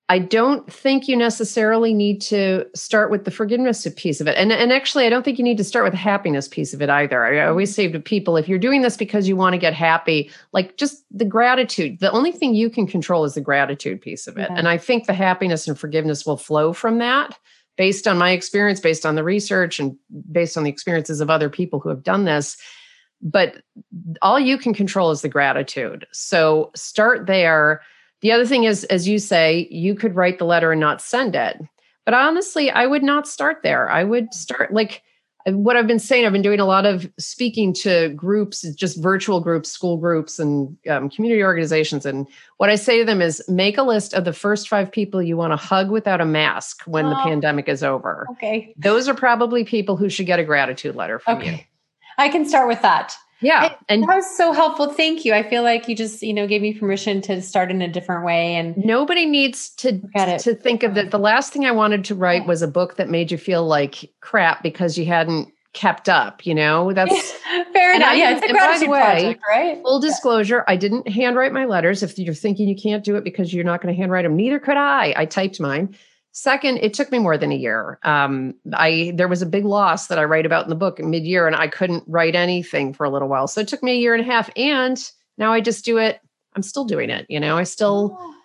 I 0.08 0.20
don't 0.20 0.72
think 0.72 1.08
you 1.08 1.18
necessarily 1.18 1.92
need 1.92 2.22
to 2.22 2.66
start 2.76 3.10
with 3.10 3.26
the 3.26 3.32
forgiveness 3.32 3.88
piece 3.96 4.22
of 4.22 4.28
it. 4.28 4.38
And, 4.38 4.52
and 4.52 4.72
actually, 4.72 5.08
I 5.08 5.10
don't 5.10 5.26
think 5.26 5.40
you 5.40 5.44
need 5.44 5.58
to 5.58 5.64
start 5.64 5.84
with 5.84 5.94
the 5.94 5.98
happiness 5.98 6.48
piece 6.48 6.76
of 6.76 6.82
it 6.82 6.92
either. 6.92 7.26
I 7.26 7.32
mm-hmm. 7.32 7.50
always 7.50 7.74
say 7.74 7.92
to 7.92 8.00
people 8.00 8.38
if 8.38 8.48
you're 8.48 8.60
doing 8.60 8.84
this 8.84 8.98
because 8.98 9.28
you 9.28 9.36
want 9.36 9.54
to 9.54 9.58
get 9.58 9.74
happy, 9.74 10.30
like 10.52 10.78
just 10.78 11.04
the 11.10 11.26
gratitude, 11.26 12.00
the 12.02 12.12
only 12.12 12.32
thing 12.32 12.54
you 12.54 12.70
can 12.70 12.86
control 12.86 13.26
is 13.26 13.34
the 13.34 13.42
gratitude 13.42 14.00
piece 14.00 14.28
of 14.28 14.38
it. 14.38 14.50
And 14.52 14.68
I 14.68 14.78
think 14.78 15.08
the 15.08 15.14
happiness 15.14 15.68
and 15.68 15.78
forgiveness 15.78 16.24
will 16.24 16.38
flow 16.38 16.72
from 16.72 17.00
that 17.00 17.40
based 17.76 18.08
on 18.08 18.18
my 18.18 18.30
experience, 18.30 18.80
based 18.80 19.08
on 19.08 19.16
the 19.16 19.24
research, 19.24 19.80
and 19.80 19.98
based 20.32 20.56
on 20.56 20.64
the 20.64 20.70
experiences 20.70 21.20
of 21.20 21.32
other 21.32 21.50
people 21.50 21.80
who 21.80 21.90
have 21.90 22.04
done 22.04 22.26
this. 22.26 22.58
But 23.22 23.64
all 24.22 24.40
you 24.40 24.58
can 24.58 24.74
control 24.74 25.10
is 25.10 25.22
the 25.22 25.30
gratitude. 25.30 26.06
So 26.12 26.72
start 26.76 27.26
there 27.26 27.82
the 28.26 28.32
other 28.32 28.48
thing 28.48 28.64
is, 28.64 28.86
as 28.86 29.08
you 29.08 29.20
say, 29.20 29.68
you 29.70 29.94
could 29.94 30.16
write 30.16 30.40
the 30.40 30.46
letter 30.46 30.72
and 30.72 30.82
not 30.82 31.00
send 31.00 31.36
it. 31.36 31.62
But 32.06 32.16
honestly, 32.16 32.72
I 32.72 32.88
would 32.88 33.04
not 33.04 33.28
start 33.28 33.62
there. 33.62 33.88
I 33.88 34.04
would 34.04 34.34
start 34.34 34.74
like 34.74 35.04
what 35.46 35.78
I've 35.78 35.86
been 35.86 36.00
saying. 36.00 36.26
I've 36.26 36.32
been 36.32 36.42
doing 36.42 36.60
a 36.60 36.66
lot 36.66 36.88
of 36.88 37.08
speaking 37.20 37.72
to 37.76 38.10
groups, 38.16 38.64
just 38.74 38.98
virtual 38.98 39.42
groups, 39.42 39.70
school 39.70 39.98
groups, 39.98 40.40
and 40.40 40.76
um, 40.90 41.08
community 41.08 41.44
organizations. 41.44 42.04
And 42.04 42.26
what 42.58 42.72
I 42.72 42.78
say 42.78 42.98
to 42.98 43.06
them 43.06 43.22
is 43.22 43.48
make 43.48 43.78
a 43.78 43.84
list 43.84 44.16
of 44.16 44.26
the 44.26 44.34
first 44.34 44.70
five 44.70 44.92
people 44.92 45.22
you 45.22 45.38
want 45.38 45.54
to 45.54 45.58
hug 45.58 45.92
without 45.92 46.20
a 46.20 46.26
mask 46.26 46.82
when 46.88 47.06
oh, 47.06 47.10
the 47.10 47.16
pandemic 47.18 47.70
is 47.70 47.84
over. 47.84 48.26
Okay. 48.32 48.74
Those 48.76 49.08
are 49.08 49.14
probably 49.14 49.64
people 49.64 49.98
who 49.98 50.10
should 50.10 50.26
get 50.26 50.40
a 50.40 50.44
gratitude 50.44 50.96
letter 50.96 51.20
from 51.20 51.38
okay. 51.38 51.52
you. 51.52 51.60
I 52.18 52.30
can 52.30 52.48
start 52.48 52.68
with 52.68 52.82
that. 52.82 53.16
Yeah. 53.42 53.76
and 53.90 54.04
that 54.04 54.16
was 54.16 54.38
so 54.38 54.54
helpful. 54.54 54.94
Thank 54.94 55.26
you. 55.26 55.34
I 55.34 55.44
feel 55.44 55.64
like 55.64 55.88
you 55.88 55.96
just, 55.96 56.22
you 56.22 56.34
know, 56.34 56.48
gave 56.48 56.62
me 56.62 56.74
permission 56.74 57.22
to 57.24 57.42
start 57.42 57.70
in 57.70 57.82
a 57.82 57.88
different 57.88 58.26
way. 58.26 58.56
And 58.56 58.76
nobody 58.78 59.26
needs 59.26 59.70
to 59.78 60.00
to 60.40 60.56
think 60.56 60.84
of 60.84 60.96
that. 60.96 61.12
The 61.12 61.20
last 61.20 61.52
thing 61.52 61.66
I 61.66 61.72
wanted 61.72 62.06
to 62.06 62.16
write 62.16 62.48
was 62.48 62.62
a 62.62 62.68
book 62.68 62.96
that 62.96 63.10
made 63.10 63.32
you 63.32 63.38
feel 63.38 63.66
like 63.66 64.12
crap 64.22 64.64
because 64.64 64.98
you 64.98 65.06
hadn't 65.06 65.52
kept 65.74 66.10
up, 66.10 66.46
you 66.46 66.56
know? 66.56 66.92
That's 66.94 67.32
fair 67.74 67.96
enough. 67.96 68.10
I, 68.10 68.14
yeah, 68.16 68.38
it's 68.38 68.46
a 68.46 68.52
gratitude 68.52 68.90
way, 68.90 69.00
project, 69.00 69.44
right? 69.48 69.82
Full 69.84 70.00
disclosure, 70.00 70.64
yeah. 70.68 70.74
I 70.74 70.78
didn't 70.78 71.08
handwrite 71.08 71.52
my 71.52 71.66
letters. 71.66 72.02
If 72.02 72.18
you're 72.18 72.34
thinking 72.34 72.68
you 72.68 72.76
can't 72.76 73.04
do 73.04 73.16
it 73.18 73.24
because 73.24 73.54
you're 73.54 73.66
not 73.66 73.82
going 73.82 73.94
to 73.94 74.00
handwrite 74.00 74.24
them, 74.24 74.36
neither 74.36 74.60
could 74.60 74.78
I. 74.78 75.14
I 75.16 75.26
typed 75.26 75.60
mine. 75.60 75.96
Second, 76.38 76.80
it 76.80 76.94
took 76.94 77.14
me 77.14 77.20
more 77.20 77.38
than 77.38 77.54
a 77.54 77.56
year. 77.56 77.98
Um, 78.04 78.56
I 78.74 79.14
there 79.16 79.30
was 79.30 79.42
a 79.42 79.46
big 79.46 79.64
loss 79.64 80.08
that 80.08 80.20
I 80.20 80.26
write 80.26 80.46
about 80.46 80.66
in 80.66 80.70
the 80.70 80.76
book 80.76 81.00
mid-year, 81.00 81.48
and 81.48 81.56
I 81.56 81.70
couldn't 81.70 82.04
write 82.08 82.36
anything 82.36 82.94
for 82.94 83.06
a 83.06 83.10
little 83.10 83.30
while. 83.30 83.48
So 83.48 83.62
it 83.62 83.70
took 83.70 83.82
me 83.82 83.94
a 83.94 83.96
year 83.96 84.14
and 84.14 84.22
a 84.22 84.30
half. 84.30 84.50
And 84.58 85.02
now 85.38 85.54
I 85.54 85.62
just 85.62 85.86
do 85.86 85.98
it. 85.98 86.20
I'm 86.54 86.62
still 86.62 86.84
doing 86.84 87.10
it. 87.10 87.26
You 87.30 87.40
know, 87.40 87.58
I 87.58 87.64
still 87.64 88.18
oh. 88.20 88.36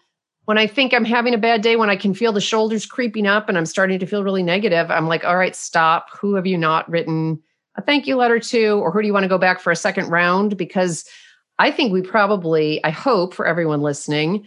when 0.45 0.57
I 0.57 0.69
think 0.69 0.95
I'm 0.95 1.05
having 1.05 1.35
a 1.35 1.39
bad 1.39 1.63
day, 1.63 1.75
when 1.75 1.91
I 1.91 1.97
can 1.97 2.15
feel 2.15 2.33
the 2.33 2.41
shoulders 2.41 2.87
creeping 2.87 3.27
up 3.27 3.49
and 3.49 3.59
I'm 3.59 3.67
starting 3.67 3.99
to 3.99 4.07
feel 4.07 4.23
really 4.23 4.45
negative, 4.45 4.89
I'm 4.89 5.09
like, 5.09 5.25
all 5.25 5.37
right, 5.37 5.57
stop. 5.57 6.11
Who 6.17 6.37
have 6.37 6.47
you 6.47 6.57
not 6.57 6.89
written 6.89 7.43
a 7.75 7.83
thank 7.83 8.07
you 8.07 8.15
letter 8.15 8.39
to, 8.39 8.69
or 8.75 8.93
who 8.93 9.01
do 9.01 9.09
you 9.09 9.13
want 9.13 9.25
to 9.25 9.29
go 9.29 9.37
back 9.37 9.59
for 9.59 9.73
a 9.73 9.77
second 9.77 10.11
round? 10.11 10.57
Because 10.57 11.05
I 11.59 11.73
think 11.73 11.93
we 11.93 12.03
probably, 12.03 12.83
I 12.85 12.91
hope 12.91 13.35
for 13.35 13.49
everyone 13.49 13.81
listening, 13.83 14.47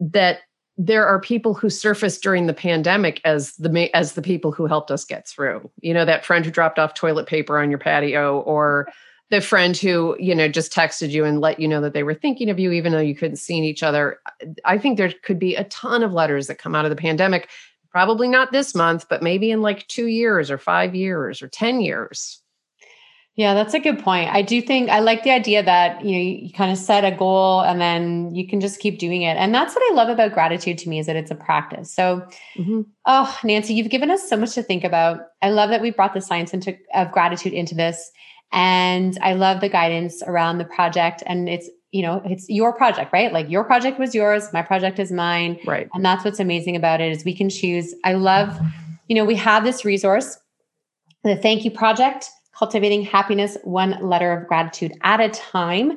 that 0.00 0.40
there 0.78 1.06
are 1.06 1.20
people 1.20 1.54
who 1.54 1.70
surfaced 1.70 2.22
during 2.22 2.46
the 2.46 2.54
pandemic 2.54 3.20
as 3.24 3.54
the 3.56 3.90
as 3.94 4.12
the 4.12 4.22
people 4.22 4.52
who 4.52 4.66
helped 4.66 4.90
us 4.90 5.04
get 5.04 5.26
through. 5.26 5.70
You 5.80 5.94
know, 5.94 6.04
that 6.04 6.24
friend 6.24 6.44
who 6.44 6.50
dropped 6.50 6.78
off 6.78 6.94
toilet 6.94 7.26
paper 7.26 7.58
on 7.58 7.70
your 7.70 7.78
patio 7.78 8.40
or 8.40 8.88
the 9.30 9.40
friend 9.40 9.76
who, 9.76 10.16
you 10.20 10.34
know, 10.34 10.48
just 10.48 10.72
texted 10.72 11.10
you 11.10 11.24
and 11.24 11.40
let 11.40 11.58
you 11.58 11.66
know 11.66 11.80
that 11.80 11.94
they 11.94 12.02
were 12.02 12.14
thinking 12.14 12.50
of 12.50 12.60
you 12.60 12.70
even 12.72 12.92
though 12.92 13.00
you 13.00 13.14
couldn't 13.14 13.36
see 13.36 13.58
each 13.58 13.82
other. 13.82 14.20
I 14.64 14.78
think 14.78 14.98
there 14.98 15.12
could 15.22 15.38
be 15.38 15.56
a 15.56 15.64
ton 15.64 16.02
of 16.02 16.12
letters 16.12 16.46
that 16.46 16.58
come 16.58 16.74
out 16.74 16.84
of 16.84 16.90
the 16.90 16.96
pandemic. 16.96 17.48
Probably 17.90 18.28
not 18.28 18.52
this 18.52 18.74
month, 18.74 19.06
but 19.08 19.22
maybe 19.22 19.50
in 19.50 19.62
like 19.62 19.88
2 19.88 20.06
years 20.06 20.50
or 20.50 20.58
5 20.58 20.94
years 20.94 21.42
or 21.42 21.48
10 21.48 21.80
years. 21.80 22.42
Yeah, 23.36 23.52
that's 23.52 23.74
a 23.74 23.78
good 23.78 23.98
point. 23.98 24.30
I 24.32 24.40
do 24.40 24.62
think 24.62 24.88
I 24.88 25.00
like 25.00 25.22
the 25.22 25.30
idea 25.30 25.62
that 25.62 26.02
you 26.02 26.12
know 26.12 26.18
you, 26.18 26.52
kind 26.54 26.72
of 26.72 26.78
set 26.78 27.04
a 27.04 27.14
goal 27.14 27.60
and 27.60 27.78
then 27.78 28.34
you 28.34 28.48
can 28.48 28.62
just 28.62 28.80
keep 28.80 28.98
doing 28.98 29.22
it. 29.22 29.36
And 29.36 29.54
that's 29.54 29.74
what 29.74 29.84
I 29.92 29.94
love 29.94 30.08
about 30.08 30.32
gratitude 30.32 30.78
to 30.78 30.88
me 30.88 30.98
is 30.98 31.06
that 31.06 31.16
it's 31.16 31.30
a 31.30 31.34
practice. 31.34 31.94
So, 31.94 32.26
mm-hmm. 32.56 32.80
oh, 33.04 33.38
Nancy, 33.44 33.74
you've 33.74 33.90
given 33.90 34.10
us 34.10 34.26
so 34.26 34.38
much 34.38 34.54
to 34.54 34.62
think 34.62 34.84
about. 34.84 35.20
I 35.42 35.50
love 35.50 35.68
that 35.68 35.82
we 35.82 35.90
brought 35.90 36.14
the 36.14 36.22
science 36.22 36.54
into 36.54 36.78
of 36.94 37.12
gratitude 37.12 37.52
into 37.52 37.74
this, 37.74 38.10
and 38.52 39.18
I 39.20 39.34
love 39.34 39.60
the 39.60 39.68
guidance 39.68 40.22
around 40.26 40.56
the 40.56 40.64
project. 40.64 41.22
And 41.26 41.46
it's 41.46 41.68
you 41.90 42.00
know 42.00 42.22
it's 42.24 42.48
your 42.48 42.72
project, 42.72 43.12
right? 43.12 43.34
Like 43.34 43.50
your 43.50 43.64
project 43.64 43.98
was 43.98 44.14
yours, 44.14 44.50
my 44.54 44.62
project 44.62 44.98
is 44.98 45.12
mine, 45.12 45.60
right? 45.66 45.90
And 45.92 46.02
that's 46.02 46.24
what's 46.24 46.40
amazing 46.40 46.74
about 46.74 47.02
it 47.02 47.12
is 47.12 47.22
we 47.22 47.36
can 47.36 47.50
choose. 47.50 47.94
I 48.02 48.14
love, 48.14 48.58
you 49.08 49.14
know, 49.14 49.26
we 49.26 49.34
have 49.34 49.62
this 49.62 49.84
resource, 49.84 50.38
the 51.22 51.36
Thank 51.36 51.66
You 51.66 51.70
Project 51.70 52.30
cultivating 52.58 53.02
happiness 53.02 53.56
one 53.64 53.98
letter 54.00 54.32
of 54.32 54.46
gratitude 54.48 54.92
at 55.02 55.20
a 55.20 55.28
time. 55.28 55.92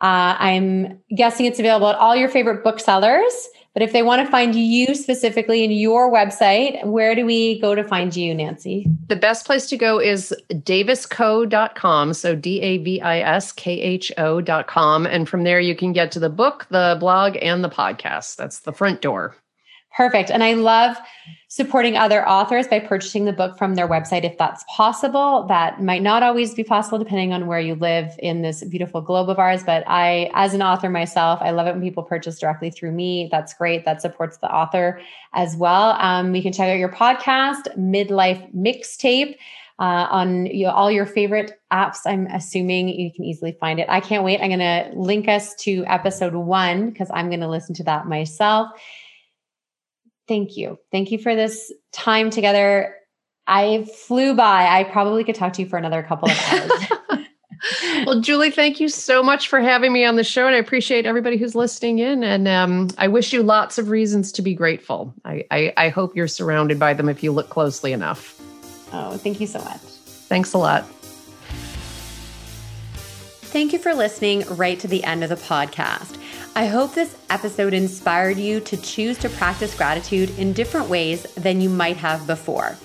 Uh, 0.00 0.36
I'm 0.38 1.00
guessing 1.14 1.46
it's 1.46 1.60
available 1.60 1.88
at 1.88 1.96
all 1.96 2.16
your 2.16 2.28
favorite 2.28 2.64
booksellers. 2.64 3.48
But 3.72 3.82
if 3.82 3.92
they 3.92 4.02
want 4.02 4.24
to 4.24 4.30
find 4.30 4.54
you 4.54 4.94
specifically 4.94 5.64
in 5.64 5.70
your 5.70 6.12
website, 6.12 6.84
where 6.84 7.14
do 7.14 7.24
we 7.24 7.58
go 7.60 7.74
to 7.74 7.82
find 7.82 8.14
you, 8.14 8.34
Nancy? 8.34 8.86
The 9.06 9.16
best 9.16 9.46
place 9.46 9.66
to 9.68 9.78
go 9.78 9.98
is 9.98 10.34
daviskho.com. 10.50 12.12
So 12.12 12.34
D 12.34 12.60
A 12.60 12.78
V 12.78 13.00
I 13.00 13.20
S 13.20 13.52
K 13.52 13.80
H 13.80 14.12
O.com. 14.18 15.06
And 15.06 15.26
from 15.26 15.44
there, 15.44 15.60
you 15.60 15.74
can 15.74 15.92
get 15.92 16.12
to 16.12 16.20
the 16.20 16.28
book, 16.28 16.66
the 16.70 16.96
blog, 17.00 17.38
and 17.40 17.64
the 17.64 17.70
podcast. 17.70 18.36
That's 18.36 18.60
the 18.60 18.72
front 18.72 19.00
door. 19.00 19.36
Perfect. 19.96 20.30
And 20.30 20.42
I 20.42 20.54
love 20.54 20.96
supporting 21.48 21.98
other 21.98 22.26
authors 22.26 22.66
by 22.66 22.80
purchasing 22.80 23.26
the 23.26 23.32
book 23.32 23.58
from 23.58 23.74
their 23.74 23.86
website 23.86 24.24
if 24.24 24.38
that's 24.38 24.64
possible. 24.74 25.44
That 25.48 25.82
might 25.82 26.00
not 26.00 26.22
always 26.22 26.54
be 26.54 26.64
possible 26.64 26.98
depending 26.98 27.34
on 27.34 27.46
where 27.46 27.60
you 27.60 27.74
live 27.74 28.08
in 28.18 28.40
this 28.40 28.64
beautiful 28.64 29.02
globe 29.02 29.28
of 29.28 29.38
ours. 29.38 29.62
But 29.62 29.84
I, 29.86 30.30
as 30.32 30.54
an 30.54 30.62
author 30.62 30.88
myself, 30.88 31.40
I 31.42 31.50
love 31.50 31.66
it 31.66 31.72
when 31.72 31.82
people 31.82 32.04
purchase 32.04 32.38
directly 32.38 32.70
through 32.70 32.92
me. 32.92 33.28
That's 33.30 33.52
great. 33.52 33.84
That 33.84 34.00
supports 34.00 34.38
the 34.38 34.50
author 34.50 34.98
as 35.34 35.54
well. 35.54 35.90
Um, 36.00 36.32
can 36.40 36.54
check 36.54 36.70
out 36.70 36.78
your 36.78 36.88
podcast, 36.88 37.76
Midlife 37.76 38.54
Mixtape. 38.54 39.36
Uh, 39.78 40.06
on 40.10 40.46
you 40.46 40.66
know, 40.66 40.70
all 40.70 40.92
your 40.92 41.06
favorite 41.06 41.58
apps. 41.72 42.00
I'm 42.06 42.26
assuming 42.26 42.88
you 42.88 43.10
can 43.10 43.24
easily 43.24 43.56
find 43.58 43.80
it. 43.80 43.86
I 43.88 43.98
can't 43.98 44.22
wait. 44.22 44.40
I'm 44.40 44.48
going 44.48 44.60
to 44.60 44.92
link 44.94 45.26
us 45.26 45.56
to 45.56 45.84
episode 45.88 46.34
one 46.34 46.90
because 46.90 47.10
I'm 47.12 47.28
going 47.30 47.40
to 47.40 47.48
listen 47.48 47.74
to 47.76 47.84
that 47.84 48.06
myself 48.06 48.70
thank 50.28 50.56
you. 50.56 50.78
Thank 50.90 51.10
you 51.10 51.18
for 51.18 51.34
this 51.34 51.72
time 51.92 52.30
together. 52.30 52.94
I 53.46 53.84
flew 54.06 54.34
by. 54.34 54.66
I 54.66 54.84
probably 54.84 55.24
could 55.24 55.34
talk 55.34 55.54
to 55.54 55.62
you 55.62 55.68
for 55.68 55.76
another 55.76 56.02
couple 56.02 56.30
of 56.30 56.38
hours. 56.52 57.22
well, 58.06 58.20
Julie, 58.20 58.50
thank 58.50 58.80
you 58.80 58.88
so 58.88 59.22
much 59.22 59.48
for 59.48 59.60
having 59.60 59.92
me 59.92 60.04
on 60.04 60.16
the 60.16 60.24
show. 60.24 60.46
And 60.46 60.54
I 60.54 60.58
appreciate 60.58 61.06
everybody 61.06 61.36
who's 61.36 61.54
listening 61.54 61.98
in. 61.98 62.24
And 62.24 62.48
um, 62.48 62.88
I 62.98 63.08
wish 63.08 63.32
you 63.32 63.42
lots 63.42 63.78
of 63.78 63.88
reasons 63.88 64.32
to 64.32 64.42
be 64.42 64.54
grateful. 64.54 65.14
I, 65.24 65.44
I, 65.50 65.72
I 65.76 65.88
hope 65.88 66.16
you're 66.16 66.28
surrounded 66.28 66.78
by 66.78 66.94
them 66.94 67.08
if 67.08 67.22
you 67.22 67.32
look 67.32 67.50
closely 67.50 67.92
enough. 67.92 68.40
Oh, 68.92 69.16
thank 69.16 69.40
you 69.40 69.46
so 69.46 69.60
much. 69.60 69.80
Thanks 69.80 70.52
a 70.52 70.58
lot. 70.58 70.84
Thank 73.42 73.72
you 73.72 73.78
for 73.78 73.94
listening 73.94 74.44
right 74.56 74.80
to 74.80 74.88
the 74.88 75.04
end 75.04 75.22
of 75.22 75.28
the 75.28 75.36
podcast. 75.36 76.18
I 76.54 76.66
hope 76.66 76.94
this 76.94 77.16
episode 77.30 77.72
inspired 77.72 78.36
you 78.36 78.60
to 78.60 78.76
choose 78.76 79.16
to 79.18 79.30
practice 79.30 79.74
gratitude 79.74 80.38
in 80.38 80.52
different 80.52 80.90
ways 80.90 81.22
than 81.34 81.62
you 81.62 81.70
might 81.70 81.96
have 81.96 82.26
before. 82.26 82.76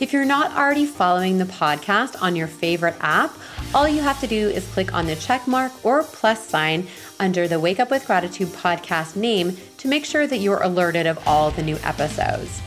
If 0.00 0.12
you're 0.12 0.24
not 0.24 0.56
already 0.56 0.86
following 0.86 1.38
the 1.38 1.44
podcast 1.44 2.20
on 2.20 2.34
your 2.34 2.48
favorite 2.48 2.96
app, 2.98 3.32
all 3.72 3.86
you 3.86 4.02
have 4.02 4.18
to 4.22 4.26
do 4.26 4.48
is 4.48 4.66
click 4.72 4.92
on 4.92 5.06
the 5.06 5.14
check 5.14 5.46
mark 5.46 5.70
or 5.84 6.02
plus 6.02 6.44
sign 6.44 6.88
under 7.20 7.46
the 7.46 7.60
Wake 7.60 7.78
Up 7.78 7.92
with 7.92 8.06
Gratitude 8.06 8.48
podcast 8.48 9.14
name 9.14 9.56
to 9.78 9.86
make 9.86 10.04
sure 10.04 10.26
that 10.26 10.38
you're 10.38 10.60
alerted 10.60 11.06
of 11.06 11.22
all 11.24 11.52
the 11.52 11.62
new 11.62 11.76
episodes. 11.84 12.60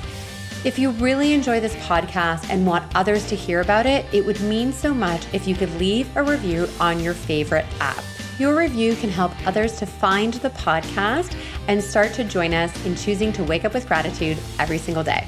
If 0.63 0.79
you 0.79 0.91
really 0.91 1.33
enjoy 1.33 1.59
this 1.59 1.75
podcast 1.75 2.49
and 2.49 2.65
want 2.65 2.95
others 2.95 3.27
to 3.27 3.35
hear 3.35 3.59
about 3.59 3.85
it, 3.85 4.05
it 4.13 4.25
would 4.25 4.39
mean 4.39 4.71
so 4.71 4.93
much 4.93 5.25
if 5.33 5.49
you 5.49 5.55
could 5.55 5.75
leave 5.75 6.15
a 6.15 6.23
review 6.23 6.69
on 6.79 7.01
your 7.01 7.13
favorite 7.13 7.65
app. 7.81 8.01
Your 8.37 8.57
review 8.57 8.95
can 8.95 9.09
help 9.09 9.31
others 9.47 9.77
to 9.77 9.85
find 9.85 10.33
the 10.33 10.49
podcast 10.49 11.37
and 11.69 11.81
start 11.81 12.11
to 12.15 12.23
join 12.25 12.53
us 12.53 12.85
in 12.85 12.93
choosing 12.95 13.31
to 13.31 13.45
wake 13.45 13.63
up 13.63 13.73
with 13.73 13.87
gratitude 13.87 14.37
every 14.59 14.77
single 14.77 15.03
day. 15.03 15.25